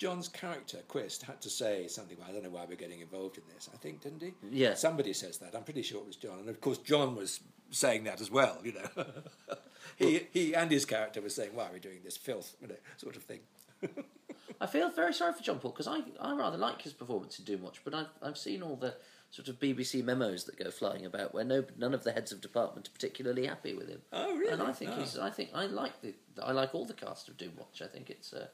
[0.00, 2.16] John's character, Quist, had to say something.
[2.18, 3.68] Well, I don't know why we're getting involved in this.
[3.70, 4.32] I think, didn't he?
[4.50, 4.72] Yeah.
[4.72, 5.54] Somebody says that.
[5.54, 8.56] I'm pretty sure it was John, and of course John was saying that as well.
[8.64, 9.04] You know,
[9.96, 12.76] he he and his character was saying, "Why are we doing this filth?" You know,
[12.96, 13.40] sort of thing.
[14.60, 17.44] I feel very sorry for John Paul because I, I rather like his performance in
[17.44, 18.94] Doomwatch, but I've, I've seen all the
[19.30, 22.40] sort of BBC memos that go flying about where no none of the heads of
[22.40, 24.02] department are particularly happy with him.
[24.12, 24.52] Oh, really?
[24.52, 25.00] And I think Oh.
[25.00, 27.80] he's I think I like the I like all the cast of Doomwatch.
[27.82, 28.48] I think it's uh,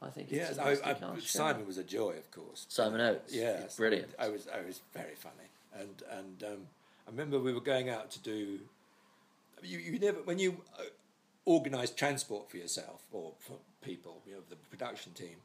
[0.00, 1.28] I think it's Yes, a I, cast.
[1.28, 2.64] Simon was a joy, of course.
[2.68, 3.34] Simon Oates.
[3.34, 4.10] yeah, brilliant.
[4.18, 6.66] I was I was very funny, and and um,
[7.06, 8.60] I remember we were going out to do.
[9.62, 10.84] You you never when you uh,
[11.44, 15.36] organise transport for yourself or for people, you know, the production team.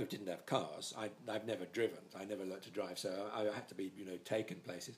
[0.00, 0.94] Who didn't have cars.
[0.98, 1.98] I I've never driven.
[2.18, 4.96] I never learnt to drive, so I, I had to be you know taken places.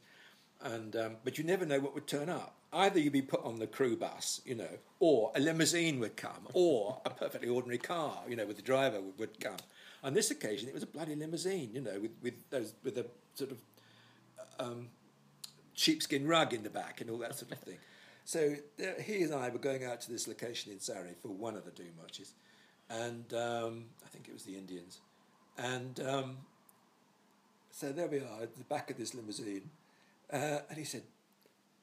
[0.62, 2.54] And um, but you never know what would turn up.
[2.72, 6.48] Either you'd be put on the crew bus, you know, or a limousine would come,
[6.54, 9.56] or a perfectly ordinary car, you know, with the driver would, would come.
[10.04, 13.06] On this occasion, it was a bloody limousine, you know, with with those with a
[13.34, 13.58] sort of
[14.58, 14.88] um,
[15.74, 17.78] sheepskin rug in the back and all that sort of thing.
[18.24, 21.56] So there, he and I were going out to this location in Surrey for one
[21.56, 22.34] of the Doom Watches,
[22.92, 25.00] and um, I think it was the Indians,
[25.58, 26.36] and um,
[27.70, 29.70] So there we are at the back of this limousine.
[30.32, 31.02] Uh, and he said,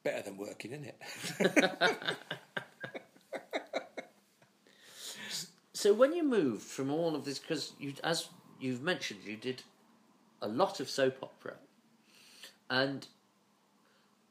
[0.02, 2.16] better than working, isn't it?
[5.72, 8.28] So when you moved from all of this, because you, as
[8.60, 9.62] you've mentioned, you did
[10.42, 11.56] a lot of soap opera,
[12.68, 13.06] and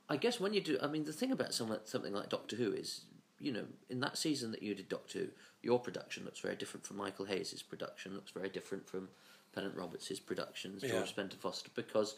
[0.10, 2.74] I guess when you do, I mean, the thing about something something like Doctor Who
[2.74, 3.02] is,
[3.40, 5.28] you know, in that season that you did Doctor Who,
[5.62, 9.10] your production looks very different from Michael Hayes' production, looks very different from
[9.54, 11.24] Pennant Roberts' productions, George Yeah.
[11.24, 12.16] Spenton-Foster, because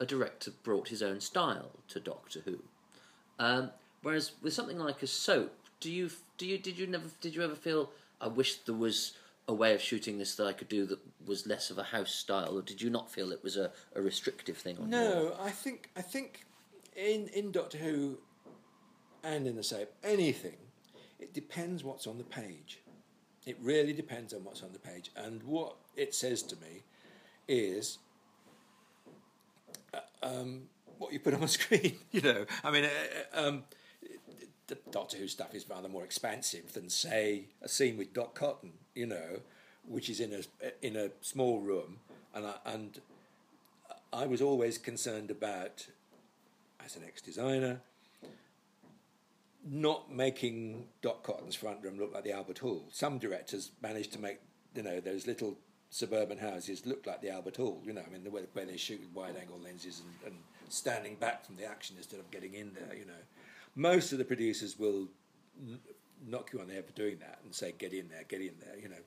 [0.00, 2.58] a director brought his own style to Doctor Who.
[3.38, 3.70] Um,
[4.02, 7.42] whereas with something like a soap, do you do you did you never did you
[7.42, 9.16] ever feel I wish there was
[9.46, 12.12] a way of shooting this that I could do that was less of a house
[12.14, 15.36] style, or did you not feel it was a, a restrictive thing on your No,
[15.40, 16.44] I think I think
[16.96, 18.18] in in Doctor Who
[19.22, 20.56] and in the soap, anything,
[21.18, 22.80] it depends what's on the page.
[23.46, 26.82] It really depends on what's on the page, and what it says to me
[27.46, 27.98] is
[29.92, 30.62] uh, um,
[30.98, 31.96] what you put on the screen.
[32.10, 32.88] You know, I mean, uh,
[33.36, 33.64] uh, um,
[34.66, 38.72] the Doctor Who stuff is rather more expansive than, say, a scene with Dot Cotton.
[38.94, 39.40] You know,
[39.86, 41.98] which is in a in a small room,
[42.34, 43.00] and I, and
[44.12, 45.88] I was always concerned about,
[46.84, 47.80] as an ex-designer,
[49.66, 52.84] not making Dot Cotton's front room look like the Albert Hall.
[52.92, 54.40] Some directors managed to make,
[54.74, 55.58] you know, those little
[55.90, 57.80] suburban houses look like the Albert Hall.
[57.84, 61.16] You know, I mean, the way where they shoot with wide-angle lenses and, and standing
[61.16, 62.96] back from the action instead of getting in there.
[62.96, 63.12] You know,
[63.74, 65.08] most of the producers will
[65.58, 65.80] n-
[66.26, 68.54] knock you on the head for doing that and say, "Get in there, get in
[68.60, 69.02] there." You know,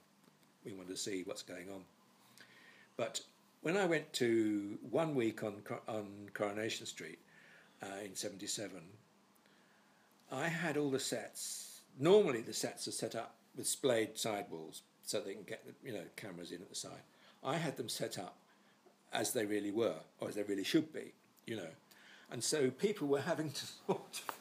[0.65, 1.83] we want to see what's going on.
[2.95, 3.21] But
[3.61, 7.19] when I went to one week on on Coronation Street
[7.83, 8.81] uh, in '77,
[10.31, 11.81] I had all the sets.
[11.99, 16.03] Normally, the sets are set up with splayed sidewalls so they can get you know
[16.15, 17.03] cameras in at the side.
[17.43, 18.37] I had them set up
[19.13, 21.13] as they really were, or as they really should be,
[21.45, 21.69] you know.
[22.29, 24.35] And so people were having to sort of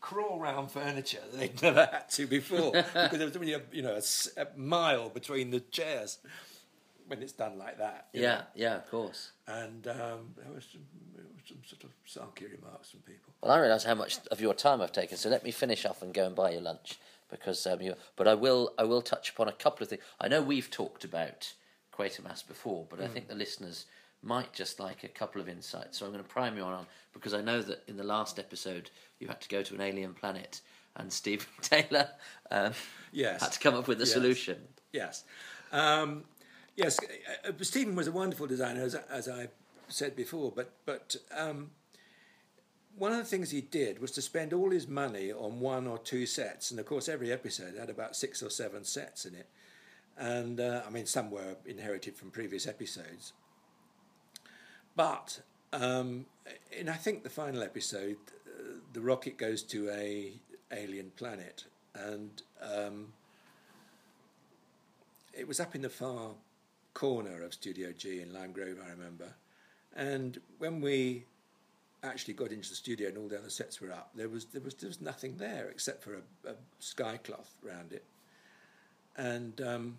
[0.00, 3.82] crawl around furniture that they'd never had to before because there was only a, you
[3.82, 6.18] know a, a mile between the chairs
[7.08, 8.06] when it's done like that.
[8.12, 8.40] Yeah, know.
[8.54, 9.32] yeah, of course.
[9.46, 10.82] And um, there was some,
[11.14, 13.32] there was some sort of sulky remarks from people.
[13.42, 16.02] Well, I realise how much of your time I've taken, so let me finish off
[16.02, 16.98] and go and buy you lunch
[17.30, 17.94] because um, you.
[18.16, 20.02] But I will, I will touch upon a couple of things.
[20.20, 21.52] I know we've talked about
[21.96, 23.12] Quatermass before, but I Mm.
[23.12, 23.86] think the listeners
[24.22, 25.98] might just like a couple of insights.
[25.98, 28.90] So I'm going to prime you on because I know that in the last episode
[29.20, 30.60] you had to go to an alien planet
[30.96, 32.08] and Stephen Taylor
[32.50, 32.72] um,
[33.12, 33.40] Yes.
[33.42, 34.12] had to come up with a Yes.
[34.12, 34.56] solution.
[34.92, 35.24] Yes.
[35.70, 36.24] Um,
[36.78, 39.48] yes, uh, uh, Stephen was a wonderful designer, as, as I
[39.88, 41.72] said before, but, but um,
[42.96, 45.98] one of the things he did was to spend all his money on one or
[45.98, 46.70] two sets.
[46.70, 49.46] And of course, every episode had about six or seven sets in it.
[50.16, 53.32] And uh, I mean, some were inherited from previous episodes.
[54.96, 55.40] But
[55.72, 56.26] um,
[56.72, 60.32] in I think the final episode, uh, the rocket goes to a
[60.72, 61.64] alien planet,
[61.94, 63.12] and um,
[65.32, 66.32] it was up in the far
[66.98, 69.32] corner of Studio G in Lime Grove, I remember.
[69.94, 71.26] And when we
[72.02, 74.60] actually got into the studio and all the other sets were up, there was there
[74.60, 78.04] was there was nothing there except for a, a sky cloth around it.
[79.16, 79.98] And um,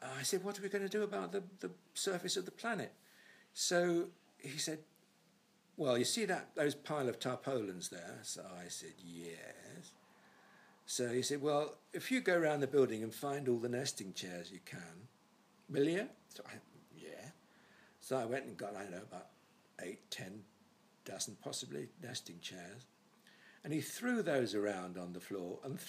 [0.00, 2.92] I said, "What are we going to do about the, the surface of the planet?"
[3.52, 4.78] So he said,
[5.76, 9.90] "Well, you see that those pile of tarpaulins there?" So I said, "Yes."
[10.90, 14.12] So he said, "Well, if you go around the building and find all the nesting
[14.12, 15.06] chairs you can,
[15.68, 16.54] will you?" So I,
[16.92, 17.30] yeah.
[18.00, 19.28] So I went and got, I don't know, about
[19.80, 20.42] eight, ten
[21.04, 22.86] dozen possibly nesting chairs,
[23.62, 25.88] and he threw those around on the floor and th-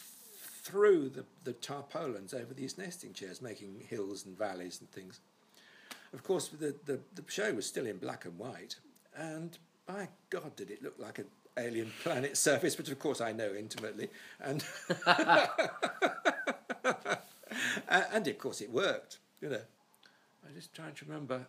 [0.62, 5.20] threw the, the tarpaulins over these nesting chairs, making hills and valleys and things.
[6.14, 8.76] Of course, the, the, the show was still in black and white,
[9.18, 11.26] and by God, did it look like an
[11.62, 14.64] alien planet surface, which of course I know intimately, and
[17.90, 19.20] and of course it worked.
[19.42, 19.62] You know,
[20.46, 21.48] I'm just trying to remember,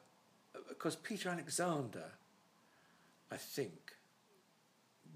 [0.69, 2.13] because Peter Alexander,
[3.31, 3.93] I think,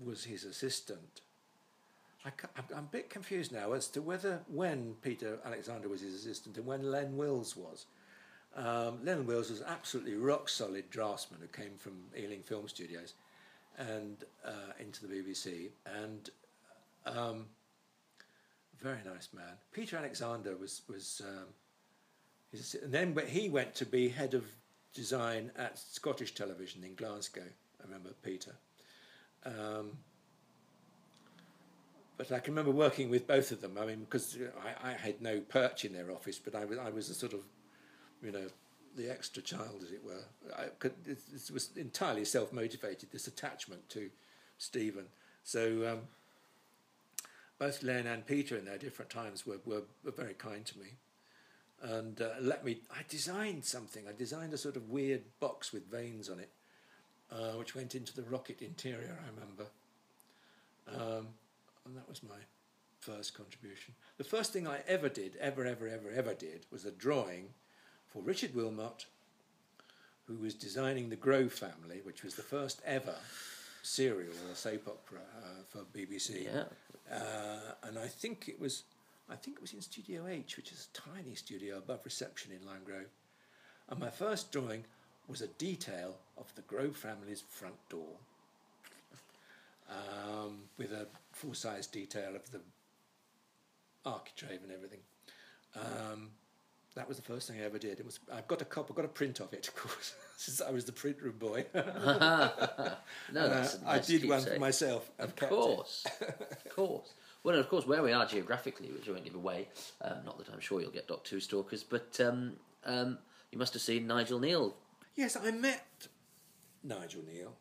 [0.05, 1.21] was his assistant.
[2.25, 2.31] I
[2.75, 6.67] I'm a bit confused now as to whether when Peter Alexander was his assistant and
[6.67, 7.87] when Len Wills was.
[8.57, 13.13] Um, Len Wills was absolutely rock solid draftsman who came from Ealing Film Studios
[13.79, 15.71] and uh, into the BBC
[16.01, 16.31] and
[17.05, 17.47] um,
[18.81, 19.55] very nice man.
[19.73, 21.47] Peter Alexander was was um,
[22.83, 24.45] and then he went to be head of
[24.95, 27.43] design at Scottish Television in Glasgow.
[27.81, 28.53] I remember Peter.
[29.45, 29.99] Um,
[32.17, 33.77] but I can remember working with both of them.
[33.79, 36.91] I mean, because I, I had no perch in their office, but I was I
[36.91, 37.41] was a sort of,
[38.23, 38.47] you know,
[38.97, 40.25] the extra child, as it were.
[40.57, 40.65] I
[41.07, 41.19] it
[41.53, 43.11] was entirely self motivated.
[43.13, 44.11] This attachment to
[44.59, 45.07] Stephen.
[45.45, 45.99] So um,
[47.59, 50.87] both Len and Peter, in their different times, were, were, were very kind to me,
[51.83, 52.81] and uh, let me.
[52.91, 54.05] I designed something.
[54.09, 56.51] I designed a sort of weird box with veins on it,
[57.31, 59.19] uh, which went into the rocket interior.
[59.23, 59.67] I remember,
[60.95, 61.29] um,
[61.85, 62.39] and that was my
[63.01, 63.95] first contribution.
[64.19, 67.51] The first thing I ever did, ever, ever, ever, ever did, was a drawing
[68.17, 69.05] for Richard Wilmot,
[70.27, 73.15] who was designing the Grove family, which was the first ever
[73.83, 76.45] serial or soap opera uh, for BBC.
[76.45, 76.65] Yeah.
[77.15, 78.85] Uh, and I think it was,
[79.31, 82.67] I think it was in Studio H, which is a tiny studio above reception in
[82.67, 83.11] Lime Grove.
[83.91, 84.85] And my first drawing
[85.29, 88.17] was a detail of the Grove family's front door,
[89.91, 92.61] um, with a full-size detail of the
[94.07, 95.01] architrave and everything.
[95.77, 96.31] Um,
[96.97, 98.01] that was the first thing I ever did.
[98.01, 100.61] It was I've got a cop, I've got a print of it, of course, since
[100.61, 101.65] I was the print room boy.
[101.75, 102.51] no,
[103.33, 105.11] that's Uh, a I nice did one for myself.
[105.19, 107.13] Of course, of course.
[107.45, 109.69] Well, of course, where we are geographically, which I won't give away,
[110.03, 113.19] um, not that I'm sure you'll get Doctor Who stalkers, but um, um,
[113.53, 114.73] you must have seen Nigel Kneale.
[115.15, 116.09] Yes, I met
[116.83, 117.53] Nigel Kneale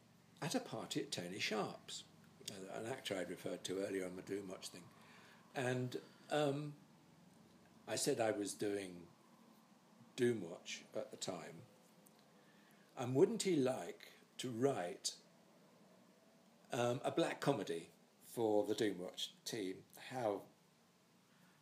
[0.42, 2.04] at a party at Tony Sharp's,
[2.50, 4.82] an actor I'd referred to earlier on the Do Much thing.
[5.56, 5.98] And
[6.32, 6.74] um,
[7.88, 8.90] I said I was doing
[10.18, 11.63] Doomwatch at the time.
[12.97, 15.13] And wouldn't he like to write
[16.72, 17.89] um, a black comedy
[18.34, 19.76] for the Doomwatch team?
[20.11, 20.41] How,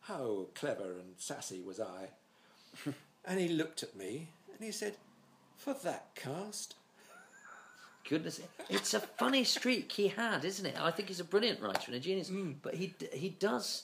[0.01, 2.09] how clever and sassy was I?
[3.25, 4.95] and he looked at me and he said,
[5.57, 6.75] For that cast?
[8.07, 10.75] Goodness, it's a funny streak he had, isn't it?
[10.79, 12.29] I think he's a brilliant writer and a genius,
[12.61, 13.83] but he he does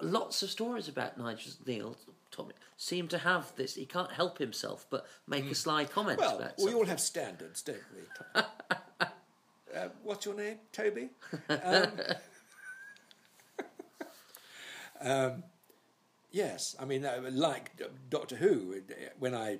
[0.00, 1.96] lots of stories about Nigel Kneale.
[2.36, 3.74] Tommy seem to have this.
[3.74, 6.78] He can't help himself but make a sly comment Well, about we something.
[6.78, 8.40] all have standards, don't we?
[9.76, 11.08] uh, what's your name, Toby?
[11.48, 11.90] Um,
[15.00, 15.42] um,
[16.30, 17.70] yes, I mean, uh, like
[18.10, 19.58] Doctor Who, uh, when I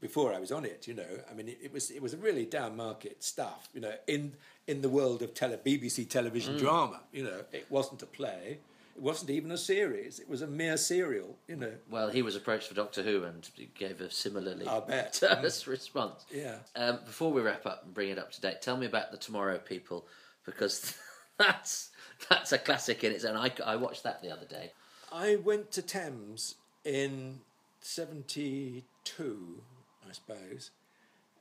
[0.00, 2.44] before I was on it, you know, I mean, it, it was it was really
[2.44, 4.34] down market stuff, you know, in
[4.66, 7.00] in the world of tele, BBC television drama.
[7.12, 8.58] You know, it wasn't a play,
[8.96, 11.36] it wasn't even a series; it was a mere serial.
[11.46, 15.12] You know, Well, he was approached for Doctor Who and gave a similarly I'll bet.
[15.20, 16.24] terse response.
[16.30, 16.56] yeah.
[16.74, 19.18] Um, before we wrap up and bring it up to date, tell me about the
[19.18, 20.06] Tomorrow People
[20.44, 20.94] because
[21.38, 21.90] that's
[22.30, 23.36] that's a classic in its own.
[23.36, 24.72] I, I watched that the other day.
[25.12, 27.40] I went to Thames in
[27.80, 29.62] '72,
[30.08, 30.70] I suppose,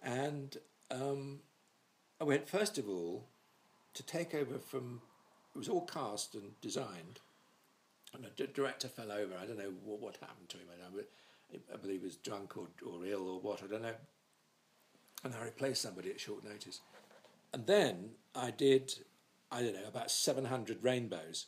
[0.04, 0.58] and
[0.92, 1.40] um,
[2.20, 3.26] I went first of all
[3.94, 5.02] to take over from.
[5.54, 7.22] It was all cast and designed,
[8.16, 9.34] and d- director fell over.
[9.42, 10.68] I don't know what, what happened to him.
[10.72, 11.04] I, know,
[11.74, 13.64] I believe he was drunk or, or ill or what.
[13.64, 13.96] I don't know.
[15.24, 16.82] And I replaced somebody at short notice.
[17.54, 18.94] And then I did,
[19.52, 21.48] I don't know, about 700 rainbows.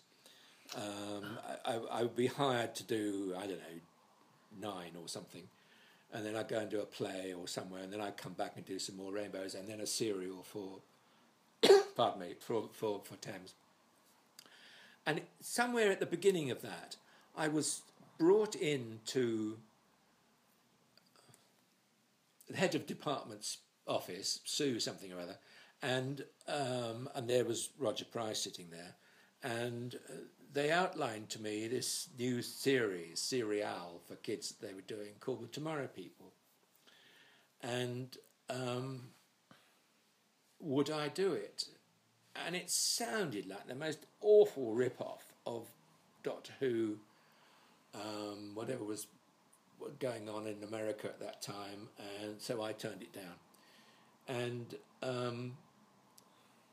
[0.76, 5.44] Um, I, I, I would be hired to do, I don't know, nine or something.
[6.14, 8.54] And then I'd go and do a play or somewhere, and then I'd come back
[8.56, 10.80] and do some more rainbows, and then a serial for,
[11.96, 13.54] pardon me, for, for, for Thames.
[15.08, 16.98] And somewhere at the beginning of that,
[17.36, 17.82] I was
[18.20, 19.58] brought in to
[22.50, 25.38] the head of department's office, Sue something or other,
[25.82, 28.96] and um, and there was Roger Price sitting there,
[29.44, 30.14] and uh,
[30.52, 35.42] they outlined to me this new series, serial for kids that they were doing called
[35.42, 36.34] The Tomorrow People,
[37.62, 38.18] and
[38.50, 39.04] um,
[40.60, 41.64] would I do it?
[42.46, 45.70] And it sounded like the most awful rip-off of
[46.24, 46.98] Doctor Who,
[47.94, 49.08] um, whatever was
[50.00, 51.90] going on in America at that time,
[52.22, 53.36] and so I turned it down.
[54.28, 55.54] And um,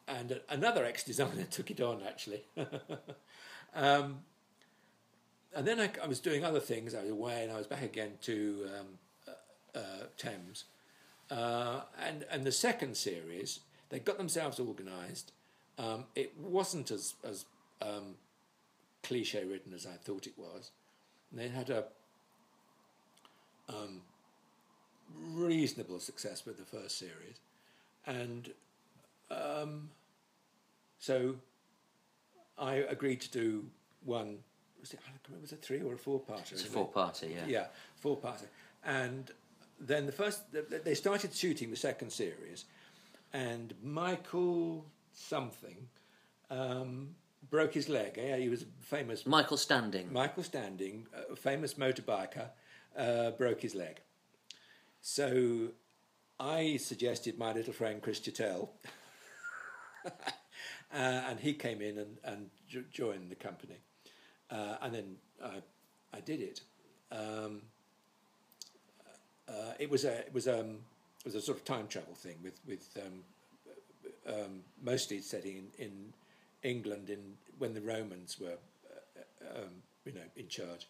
[0.09, 2.45] and another ex-designer took it on actually.
[3.75, 4.21] um,
[5.55, 6.95] and then I, I was doing other things.
[6.95, 8.87] I was away, and I was back again to um,
[9.29, 10.65] uh, uh, Thames.
[11.31, 13.61] Uh, and and the second series,
[13.91, 15.33] they got themselves organised.
[15.79, 17.45] Um, it wasn't as as
[17.83, 18.14] um,
[19.03, 20.70] cliche written as I thought it was.
[21.31, 21.85] And they had a
[23.68, 24.03] um,
[25.33, 27.41] reasonable success with the first series,
[28.07, 28.51] and
[29.31, 29.91] um,
[30.99, 31.37] so
[32.59, 33.64] I agreed to do
[34.05, 34.39] one.
[34.81, 35.01] Was it?
[35.07, 36.53] I remember, was it three or a four parter?
[36.53, 37.47] It's a four parter, yeah.
[37.47, 37.66] Yeah,
[37.97, 38.47] four parter.
[38.85, 39.31] And
[39.81, 42.66] then the first, th- th- they started shooting the second series,
[43.33, 44.85] and Michael
[45.15, 45.89] something
[46.51, 47.15] um,
[47.51, 48.15] broke his leg.
[48.17, 50.12] Yeah, he was a famous Michael Standing.
[50.12, 52.49] Michael Standing, a famous motorbiker,
[52.97, 54.01] uh, broke his leg.
[55.01, 55.69] So
[56.39, 58.71] I suggested my little friend Chris Chittell,
[60.07, 60.11] uh,
[60.93, 63.79] and he came in and, and jo- joined the company.
[64.51, 65.62] Uh, and then I,
[66.12, 66.61] I did it.
[67.12, 67.62] Um,
[69.49, 70.79] uh, it was a it was um
[71.21, 73.23] it was a sort of time travel thing with with um,
[74.27, 76.12] um, mostly setting in, in
[76.62, 78.57] England in when the Romans were
[78.91, 79.70] uh, um,
[80.05, 80.87] you know in charge,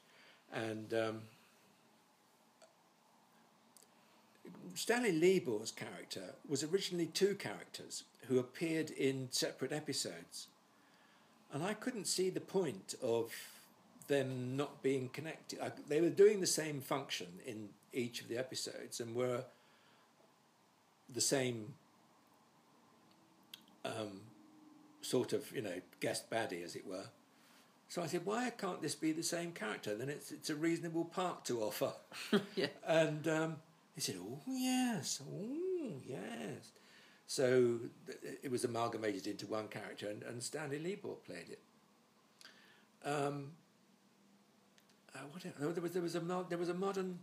[0.53, 1.20] and um,
[4.74, 10.49] Stanley Lebor's character was originally two characters who appeared in separate episodes,
[11.53, 13.32] and I couldn't see the point of
[14.09, 15.61] them not being connected.
[15.61, 19.45] I, they were doing the same function in each of the episodes and were
[21.12, 21.74] the same
[23.85, 24.20] um,
[25.01, 27.07] sort of, you know, guest baddie, as it were.
[27.89, 29.95] So I said, why can't this be the same character?
[29.95, 31.93] Then it's, it's a reasonable part to offer.
[32.57, 32.66] yeah.
[32.87, 33.57] And um,
[33.95, 36.72] he said, oh, yes, oh, yes.
[37.26, 41.61] So th- it was amalgamated into one character, and, and Stanley Lebor played it.
[43.05, 43.53] Um,
[45.14, 45.45] uh, what?
[45.59, 47.20] There was there was a there was a modern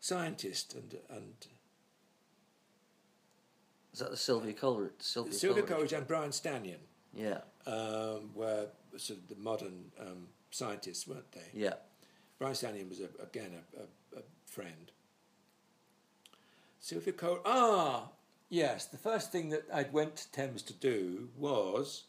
[0.00, 1.34] scientist and and
[3.96, 4.92] Is that the Sylvia Coleridge?
[4.98, 5.94] Sylvia, Sylvia Coleridge?
[5.94, 6.76] And Brian Stanion
[7.14, 8.66] Yeah, um, were
[8.98, 11.48] sort of the modern um, scientists, weren't they?
[11.54, 11.72] yeah.
[12.38, 14.90] Brian Stanion was a, again a, a, a friend.
[16.78, 17.40] Sylvia Coleridge.
[17.46, 18.10] Ah,
[18.50, 18.84] yes.
[18.84, 22.04] The first thing that I went to Thames to do was,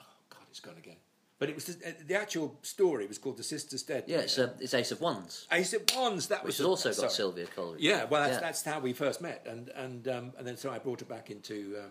[0.00, 0.96] oh God, it's gone again.
[1.38, 4.04] But it was the, uh, the actual story was called The Sister's Dead.
[4.06, 6.28] Yeah, it's, uh, it's Ace of Wands, Ace of Wands.
[6.28, 7.10] That which was has the- also got sorry.
[7.10, 7.82] Sylvia Coleridge.
[7.82, 8.40] Yeah, well, that's, Yeah.
[8.40, 11.30] that's how we first met, and and um, and then so I brought her back
[11.30, 11.90] into um,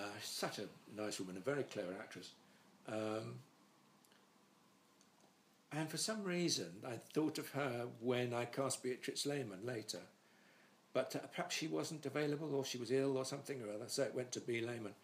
[0.00, 2.30] uh, such a nice woman, a very clever actress.
[2.88, 3.38] Um,
[5.72, 10.00] and for some reason, I thought of her when I cast Beatrix Lehmann later,
[10.92, 13.86] but uh, perhaps she wasn't available, or she was ill, or something or other.
[13.88, 14.94] So it went to B Lehmann.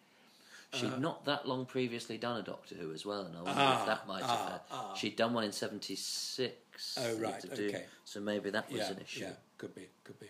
[0.73, 3.79] She'd not that long previously done a Doctor Who as well, and I wonder Ah,
[3.81, 4.29] if that might have.
[4.29, 4.93] ah, had- ah.
[4.95, 6.97] She'd done one in '76.
[6.99, 7.85] Oh, right, to do, okay.
[8.05, 9.19] So maybe that was yeah, an issue.
[9.21, 10.27] yeah, could be, could be.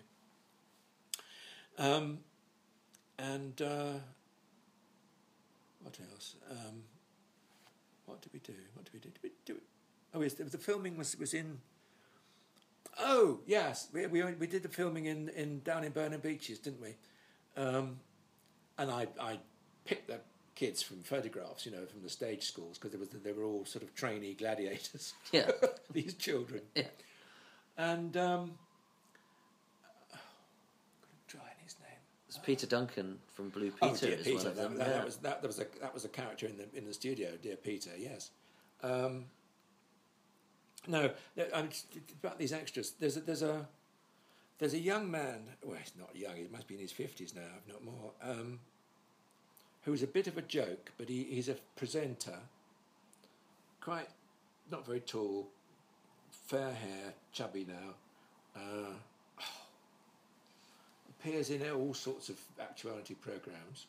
[1.78, 2.20] Um,
[3.18, 3.94] and uh,
[5.82, 6.36] what else?
[6.52, 6.84] Um,
[8.06, 8.54] what did we do?
[8.74, 9.10] What did we do?
[9.10, 9.54] Did we do?
[9.56, 9.64] It?
[10.14, 11.60] Oh, yes, the, the filming was was in.
[13.00, 16.82] Oh yes, we we, we did the filming in, in down in Burnham Beeches, didn't
[16.82, 16.96] we?
[17.56, 18.00] Um,
[18.78, 19.40] and I I
[19.86, 20.20] picked the
[20.56, 23.66] kids from photographs, you know, from the stage schools because there was they were all
[23.66, 25.14] sort of trainee gladiators.
[25.32, 25.50] Yeah.
[25.92, 26.62] these children.
[26.76, 26.84] Yeah.
[27.78, 28.52] And um,
[30.14, 30.18] oh,
[31.02, 32.00] couldn't try his name.
[32.28, 34.50] It's Peter Duncan from Blue Peter oh, dear Peter.
[34.52, 34.94] that, that, yeah.
[34.94, 37.32] that was that, that was a that was a character in the in the studio.
[37.42, 38.32] Dear Peter, yes.
[38.84, 39.26] Um,
[40.88, 41.12] no,
[41.54, 41.70] I'm
[42.22, 42.92] about these extras.
[43.00, 43.68] There's a, there's a
[44.60, 45.44] there's a young man.
[45.64, 46.36] Well, he's not young.
[46.36, 48.12] He must be in his fifties now, if not more.
[48.22, 48.60] Um,
[49.84, 52.38] who's a bit of a joke, but he, he's a presenter.
[53.82, 54.08] Quite
[54.72, 55.48] not very tall,
[56.32, 58.62] fair hair, chubby now.
[58.62, 58.94] Uh,
[61.10, 63.88] appears in all sorts of actuality programs,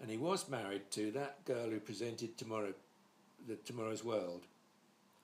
[0.00, 2.72] and he was married to that girl who presented tomorrow,
[3.46, 4.42] the Tomorrow's World.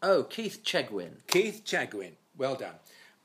[0.02, 1.12] Oh, Keith Chegwin.
[1.28, 2.74] Keith Chegwin, well done.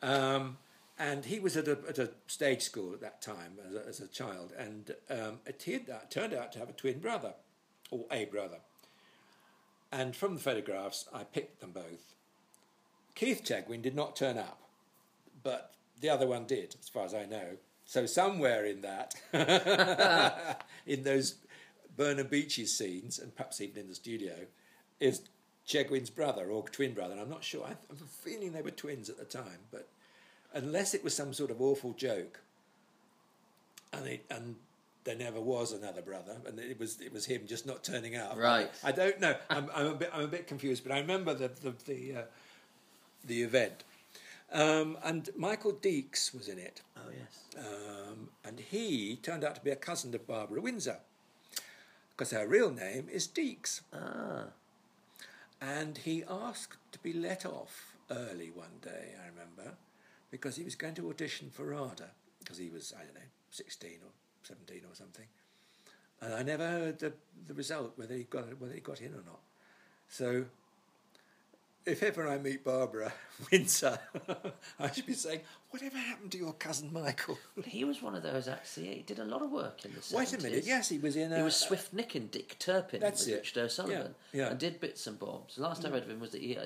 [0.02, 0.58] Um,
[1.00, 4.00] and he was at a, at a stage school at that time as a, as
[4.02, 5.60] a child, and um, it
[6.10, 7.34] turned out to have a twin brother,
[7.90, 8.58] or a brother.
[9.92, 12.14] And from the photographs, I picked them both.
[13.16, 14.62] Keith Chegwin did not turn up,
[15.42, 17.58] but the other one did, as far as I know.
[17.86, 19.16] So somewhere in that,
[20.86, 21.36] in those
[21.98, 24.36] Burnham Beeches scenes, and perhaps even in the studio,
[25.00, 25.22] is
[25.68, 27.14] Chegwin's brother or twin brother.
[27.14, 27.64] And I'm not sure.
[27.66, 29.90] I have a feeling they were twins at the time, but
[30.54, 32.40] unless it was some sort of awful joke,
[33.94, 34.56] and it, and
[35.04, 38.38] there never was another brother, and it was it was him just not turning up.
[38.38, 38.70] Right.
[38.84, 39.36] I, don't know.
[39.50, 42.22] I'm, I'm a bit I'm a bit confused, but I remember the the the, uh,
[43.26, 43.84] the event.
[44.52, 47.66] Um, and Michael Deeks was in it, Oh yes.
[47.66, 50.98] um, and he turned out to be a cousin of Barbara Windsor,
[52.12, 53.82] because her real name is Deeks.
[53.94, 54.46] Ah.
[55.62, 59.78] And he asked to be let off early one day, I remember,
[60.32, 62.10] because he was going to audition for RADA,
[62.40, 63.22] because he was, I don't know,
[63.52, 64.12] 16 or
[64.44, 65.26] 17 or something.
[66.22, 67.14] And I never heard the,
[67.48, 69.40] the result, whether he, got, whether he got in or not.
[70.10, 70.46] So
[71.86, 73.14] if ever I meet Barbara
[73.52, 73.98] Windsor,
[74.80, 77.38] I should be saying, whatever happened to your cousin Michael?
[77.66, 78.88] He was one of those actually.
[78.88, 80.14] He did a lot of work in the 70s.
[80.14, 81.38] Wait a minute, yes, he was in a...
[81.38, 83.38] He was Swift Nick and Dick Turpin That's with it.
[83.38, 84.50] Richard O'Sullivan Yeah, yeah.
[84.50, 85.56] and did bits and bobs.
[85.56, 86.64] The last I read of him was that he, uh,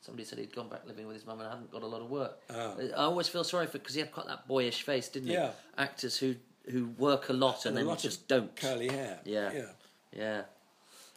[0.00, 2.10] Somebody said he'd gone back living with his mum and hadn't got a lot of
[2.10, 2.38] work.
[2.48, 2.74] Ah.
[2.96, 5.34] I always feel sorry for because he had quite that boyish face, didn't he?
[5.34, 5.50] Yeah.
[5.76, 6.36] Actors who
[6.70, 8.54] who work a lot and, a then just don't.
[8.56, 9.18] curly hair.
[9.24, 9.52] Yeah.
[9.52, 9.66] yeah.
[10.16, 10.42] Yeah.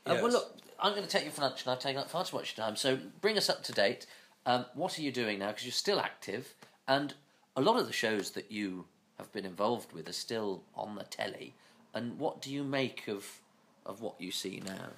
[0.05, 2.23] Uh, well, look, I'm going to take you for lunch, and I've taken up far
[2.23, 2.75] too much time.
[2.75, 4.05] So bring us up to date.
[4.45, 5.47] Um, what are you doing now?
[5.47, 6.55] Because you're still active,
[6.87, 7.13] and
[7.55, 8.85] a lot of the shows that you
[9.17, 11.53] have been involved with are still on the telly.
[11.93, 13.39] And what do you make of
[13.85, 14.89] of what you see now?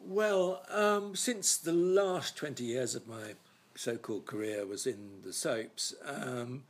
[0.00, 3.34] Well, um, since the last 20 years of my
[3.74, 6.64] so called career was in the soaps, um,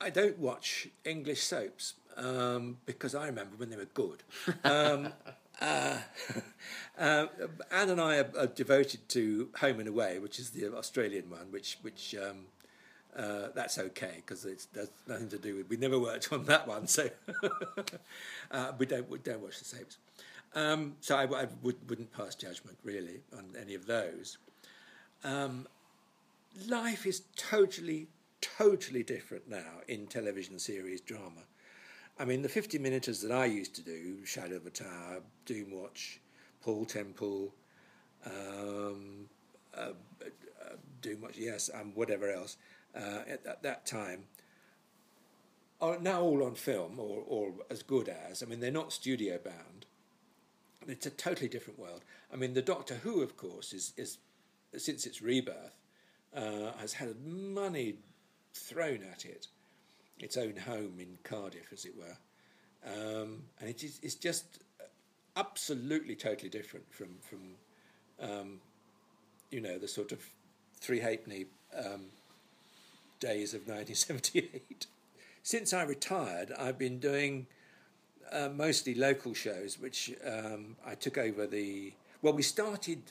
[0.00, 4.22] I don't watch English soaps um, because I remember when they were good.
[4.64, 5.12] Um,
[5.60, 5.98] uh,
[6.98, 7.26] uh,
[7.70, 11.50] Anne and I are, are devoted to Home and Away, which is the Australian one,
[11.50, 12.46] which, which um,
[13.16, 15.68] uh, that's okay because it's there's nothing to do with.
[15.68, 17.08] We never worked on that one, so
[18.50, 19.98] uh, we don't we don't watch the soaps.
[20.54, 24.38] Um, so I, I would, wouldn't pass judgment really on any of those.
[25.24, 25.66] Um,
[26.68, 28.08] life is totally,
[28.40, 31.42] totally different now in television series drama.
[32.18, 36.18] I mean, the 50 minuters that I used to do, Shadow of a Tower, Doomwatch,
[36.62, 37.52] Paul Temple,
[38.24, 39.28] um,
[39.76, 39.90] uh,
[40.20, 42.56] uh, Doomwatch, yes, and whatever else,
[42.94, 44.24] uh, at, at that time,
[45.80, 48.42] are now all on film or, or as good as.
[48.42, 49.83] I mean, they're not studio bound.
[50.86, 52.02] It's a totally different world.
[52.32, 54.18] I mean, the Doctor Who, of course, is, is
[54.76, 55.78] since its rebirth,
[56.34, 57.96] uh, has had money
[58.52, 59.48] thrown at it,
[60.18, 62.16] its own home in Cardiff, as it were,
[62.84, 64.58] um, and it is it's just
[65.36, 67.40] absolutely totally different from from
[68.20, 68.60] um,
[69.50, 70.20] you know the sort of
[70.80, 72.06] three halfpenny um,
[73.20, 74.86] days of 1978.
[75.42, 77.46] Since I retired, I've been doing
[78.32, 81.92] uh, mostly local shows, which um, I took over the.
[82.22, 83.02] Well, we started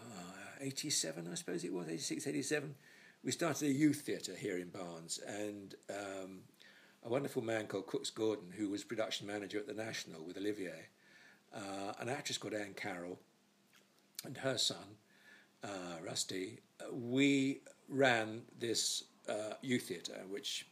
[0.00, 2.74] uh, 87, I suppose it was, 86, 87.
[3.22, 6.40] We started a youth theatre here in Barnes, and um,
[7.04, 10.88] a wonderful man called Crooks Gordon, who was production manager at the National with Olivier,
[11.54, 13.18] uh, an actress called Anne Carroll,
[14.24, 14.96] and her son,
[15.62, 16.60] uh, Rusty.
[16.80, 20.66] Uh, we ran this uh, youth theatre, which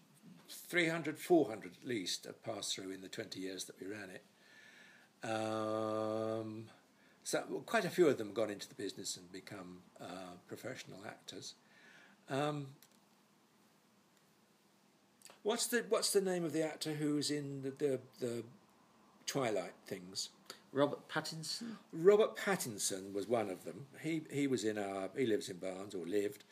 [0.48, 4.24] 300, 400 at least have passed through in the 20 years that we ran it.
[5.28, 6.66] Um,
[7.24, 11.00] so well, quite a few of them got into the business and become uh, professional
[11.06, 11.54] actors.
[12.30, 12.68] Um,
[15.42, 18.44] what's the What's the name of the actor who's in the the, the
[19.26, 20.30] Twilight things?
[20.72, 21.76] Robert Pattinson.
[21.92, 23.86] Robert Pattinson was one of them.
[24.00, 25.10] He he was in our.
[25.16, 26.44] He lives in Barnes or lived.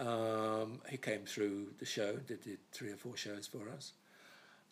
[0.00, 3.92] Um, he came through the show, did, did three or four shows for us.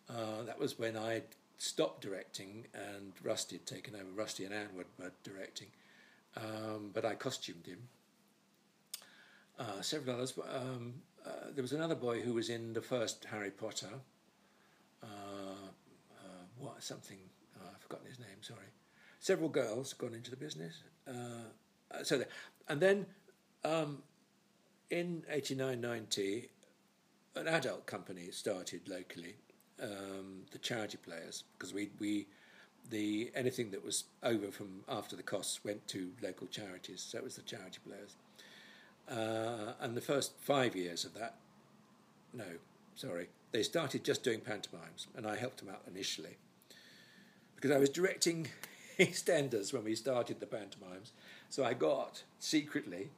[0.09, 1.23] Uh, that was when I
[1.59, 4.07] stopped directing and Rusty had taken over.
[4.15, 5.69] Rusty and Anne were, were directing,
[6.37, 7.89] um, but I costumed him.
[9.59, 10.39] Uh, several others.
[10.55, 10.95] Um,
[11.27, 14.01] uh, there was another boy who was in the first Harry Potter.
[15.03, 17.19] Uh, uh, what something?
[17.61, 18.41] Oh, I've forgotten his name.
[18.41, 18.61] Sorry.
[19.21, 20.85] Several girls gone into the business.
[21.07, 22.29] Uh, so, there.
[22.69, 23.05] and then
[23.65, 24.03] um,
[24.91, 26.49] in 89 90,
[27.37, 29.37] an adult company started locally,
[29.83, 32.27] um, the Charity Players, because we, we
[32.91, 37.25] the anything that was over from after the costs went to local charities, so it
[37.25, 38.17] was the Charity Players.
[39.11, 41.37] Uh, and the first five years of that,
[42.33, 42.45] no,
[42.95, 46.37] sorry, they started just doing pantomimes, and I helped them out initially
[47.55, 48.49] because I was directing
[48.99, 51.13] EastEnders when we started the pantomimes.
[51.51, 53.11] So I got secretly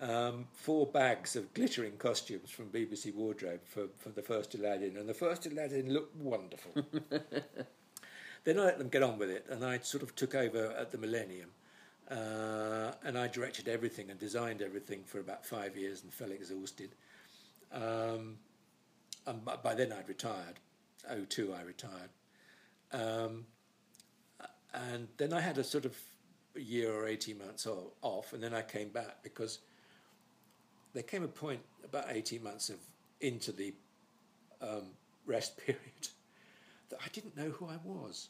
[0.00, 5.08] um, four bags of glittering costumes from BBC Wardrobe for, for the first Aladdin, and
[5.08, 6.72] the first Aladdin looked wonderful.
[8.44, 10.90] then I let them get on with it, and I sort of took over at
[10.90, 11.50] the Millennium.
[12.10, 16.90] Uh, and I directed everything and designed everything for about five years and fell exhausted.
[17.72, 18.38] Um,
[19.26, 20.58] and by, by then I'd retired.
[21.28, 22.10] 02 I retired.
[22.92, 23.46] Um,
[24.74, 25.96] and then I had a sort of
[26.56, 27.66] year or 18 months
[28.02, 29.60] off, and then I came back because
[30.92, 32.76] there came a point about 18 months of
[33.20, 33.74] into the
[34.60, 34.86] um,
[35.26, 36.08] rest period
[36.88, 38.28] that I didn't know who I was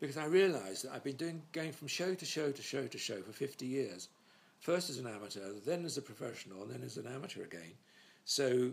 [0.00, 2.98] because I realised that I've been doing going from show to show to show to
[2.98, 4.08] show for 50 years,
[4.60, 7.72] first as an amateur, then as a professional, and then as an amateur again.
[8.24, 8.72] So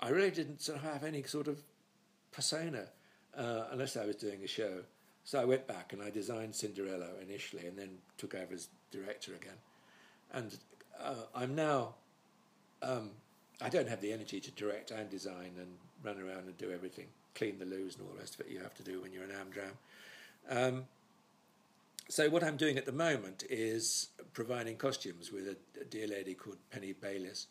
[0.00, 1.62] I really didn't sort of have any sort of
[2.32, 2.86] persona
[3.36, 4.80] uh, unless I was doing a show.
[5.24, 9.34] So I went back and I designed Cinderella initially, and then took over as director
[9.34, 9.58] again.
[10.32, 10.56] And
[11.02, 11.94] uh, I'm now.
[12.82, 13.10] Um,
[13.60, 15.68] I don't have the energy to direct and design and
[16.02, 18.58] run around and do everything, clean the loos and all the rest of it you
[18.60, 19.72] have to do when you're an Amdram.
[20.48, 20.84] Um,
[22.08, 26.58] so what I'm doing at the moment is providing costumes with a, dear lady called
[26.70, 27.46] Penny Bayliss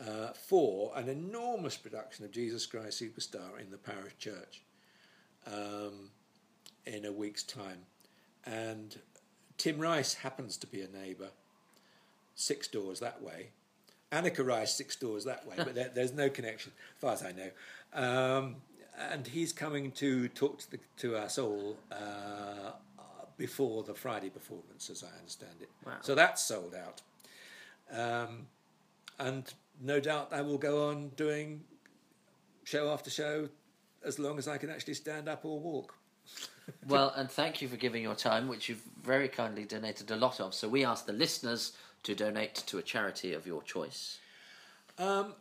[0.00, 4.62] uh, for an enormous production of Jesus Christ Superstar in the parish church
[5.46, 6.10] um,
[6.86, 7.80] in a week's time.
[8.44, 8.96] And
[9.56, 11.30] Tim Rice happens to be a neighbour,
[12.38, 13.48] six doors that way.
[14.12, 17.32] Anneka Rice, six doors that way, but there, there's no connection, as far as I
[17.32, 17.50] know.
[17.92, 18.56] Um,
[19.10, 22.72] and he's coming to talk to, the, to us all uh,
[23.36, 25.68] before the Friday performance, as I understand it.
[25.84, 25.92] Wow.
[26.00, 27.02] So that's sold out.
[27.92, 28.46] Um,
[29.18, 31.64] and no doubt I will go on doing
[32.64, 33.48] show after show
[34.04, 35.94] as long as I can actually stand up or walk.
[36.86, 40.40] Well, and thank you for giving your time, which you've very kindly donated a lot
[40.40, 40.54] of.
[40.54, 41.72] So we ask the listeners
[42.02, 44.18] to donate to a charity of your choice.
[44.98, 45.34] Um,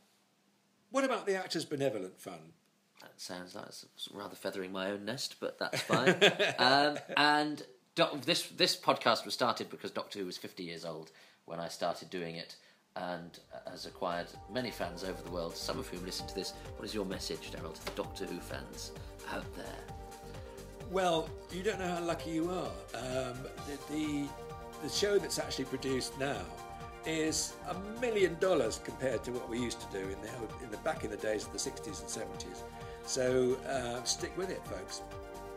[0.92, 2.54] what about the Actors Benevolent Fund?
[3.02, 6.16] That sounds like it's rather feathering my own nest, but that's fine.
[6.60, 7.64] um, and
[7.96, 11.12] doc- this this podcast was started because Doctor Who was 50 years old
[11.46, 12.56] when I started doing it,
[12.96, 13.40] and
[13.70, 15.56] has acquired many fans over the world.
[15.56, 16.54] Some of whom listen to this.
[16.76, 18.92] What is your message, Darrol, to the Doctor Who fans
[19.32, 19.66] out there?
[20.90, 22.72] Well, you don't know how lucky you are.
[22.96, 23.38] Um,
[23.68, 24.28] the, the
[24.82, 26.42] the show that's actually produced now
[27.06, 30.30] is a million dollars compared to what we used to do in the
[30.64, 32.64] in the back in the days of the 60s and 70s.
[33.06, 35.02] So uh, stick with it, folks.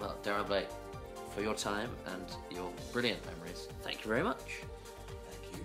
[0.00, 0.68] Well, Darrol Blake,
[1.34, 4.62] for your time and your brilliant memories, thank you very much.
[5.28, 5.64] Thank you.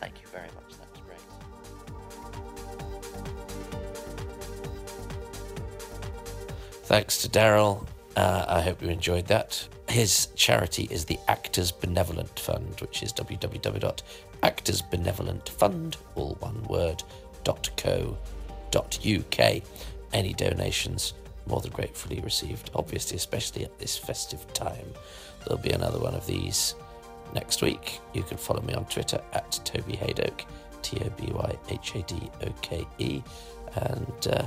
[0.00, 0.76] Thank you very much.
[0.76, 1.20] That was great.
[6.84, 7.86] Thanks to Darrol.
[8.16, 9.68] Uh, I hope you enjoyed that.
[9.88, 17.02] His charity is the Actors Benevolent Fund, which is www.actorsbenevolentfund, all one word,
[17.44, 18.16] .co.uk.
[20.12, 21.14] Any donations
[21.46, 24.92] more than gratefully received, obviously, especially at this festive time.
[25.44, 26.74] There'll be another one of these
[27.34, 28.00] next week.
[28.12, 30.44] You can follow me on Twitter at Toby Hadoke,
[30.82, 33.22] T O B Y H A D O K E.
[33.76, 34.46] And uh,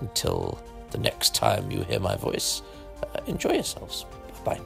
[0.00, 0.58] until
[0.90, 2.62] the next time you hear my voice,
[3.02, 4.06] uh, enjoy yourselves.
[4.44, 4.60] Bye bye.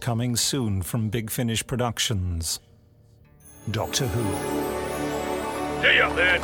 [0.00, 2.60] Coming soon from Big Finish Productions.
[3.72, 4.22] Doctor Who.
[5.80, 6.38] Hey up there!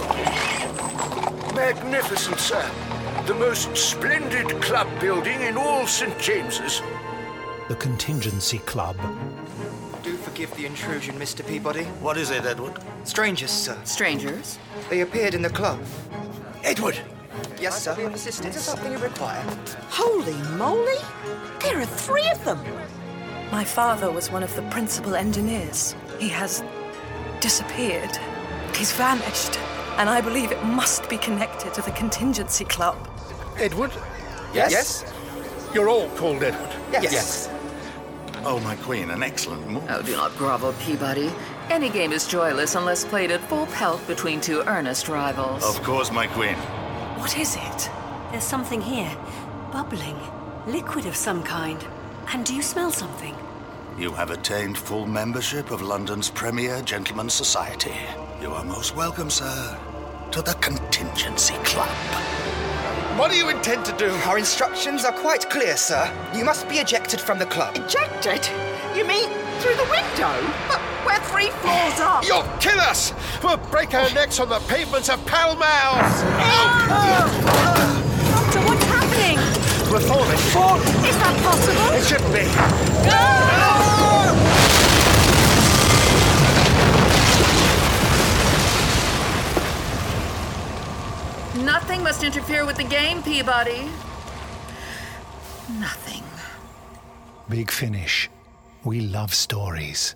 [1.55, 3.02] Magnificent, sir.
[3.27, 6.19] The most splendid club building in all St.
[6.19, 6.83] James's.
[7.69, 8.97] The Contingency Club.
[10.03, 11.47] Do forgive the intrusion, Mr.
[11.47, 11.85] Peabody.
[12.01, 12.81] What is it, Edward?
[13.05, 13.79] Strangers, sir.
[13.85, 14.59] Strangers?
[14.91, 15.81] They appeared in the club.
[16.65, 16.99] Edward!
[17.61, 17.93] Yes, sir.
[17.93, 18.57] Assistance.
[18.57, 19.41] Is there something you require?
[19.89, 20.99] Holy moly!
[21.61, 22.59] There are three of them!
[23.53, 25.95] My father was one of the principal engineers.
[26.19, 26.65] He has
[27.41, 28.19] disappeared.
[28.75, 29.61] He's vanished.
[29.99, 32.97] And I believe it must be connected to the contingency club.
[33.63, 33.93] Edward?
[34.53, 34.73] Yes?
[34.73, 35.13] Yes.
[35.73, 36.71] You're all called Edward.
[36.91, 37.13] Yes.
[37.13, 37.49] yes.
[38.45, 39.85] Oh, my queen, an excellent move.
[39.89, 41.31] Oh, do not grovel, Peabody.
[41.71, 45.65] Any game is joyless unless played at full pelt between two earnest rivals.
[45.65, 46.57] Of course, my queen.
[47.19, 47.91] What is it?
[48.33, 49.17] There's something here.
[49.71, 50.19] Bubbling.
[50.67, 51.83] Liquid of some kind.
[52.33, 53.37] And do you smell something?
[53.97, 57.95] You have attained full membership of London's premier gentlemen's society.
[58.41, 59.79] You are most welcome, sir,
[60.33, 61.89] to the Contingency Club.
[63.17, 64.09] What do you intend to do?
[64.27, 66.11] Our instructions are quite clear, sir.
[66.35, 67.77] You must be ejected from the club.
[67.77, 68.49] Ejected?
[68.97, 69.29] You mean
[69.61, 70.33] through the window?
[70.67, 72.25] But we're three floors up!
[72.27, 73.13] You'll kill us!
[73.45, 76.01] We'll break our necks on the pavements of Pall Mall!
[78.31, 79.37] Doctor, what's happening?
[79.93, 80.39] We're falling.
[80.51, 80.79] Fall!
[80.79, 81.93] Is that possible?
[81.93, 82.49] It shouldn't be.
[91.73, 93.89] Nothing must interfere with the game, Peabody.
[95.81, 96.23] Nothing.
[97.49, 98.29] Big Finish.
[98.85, 100.15] We love stories.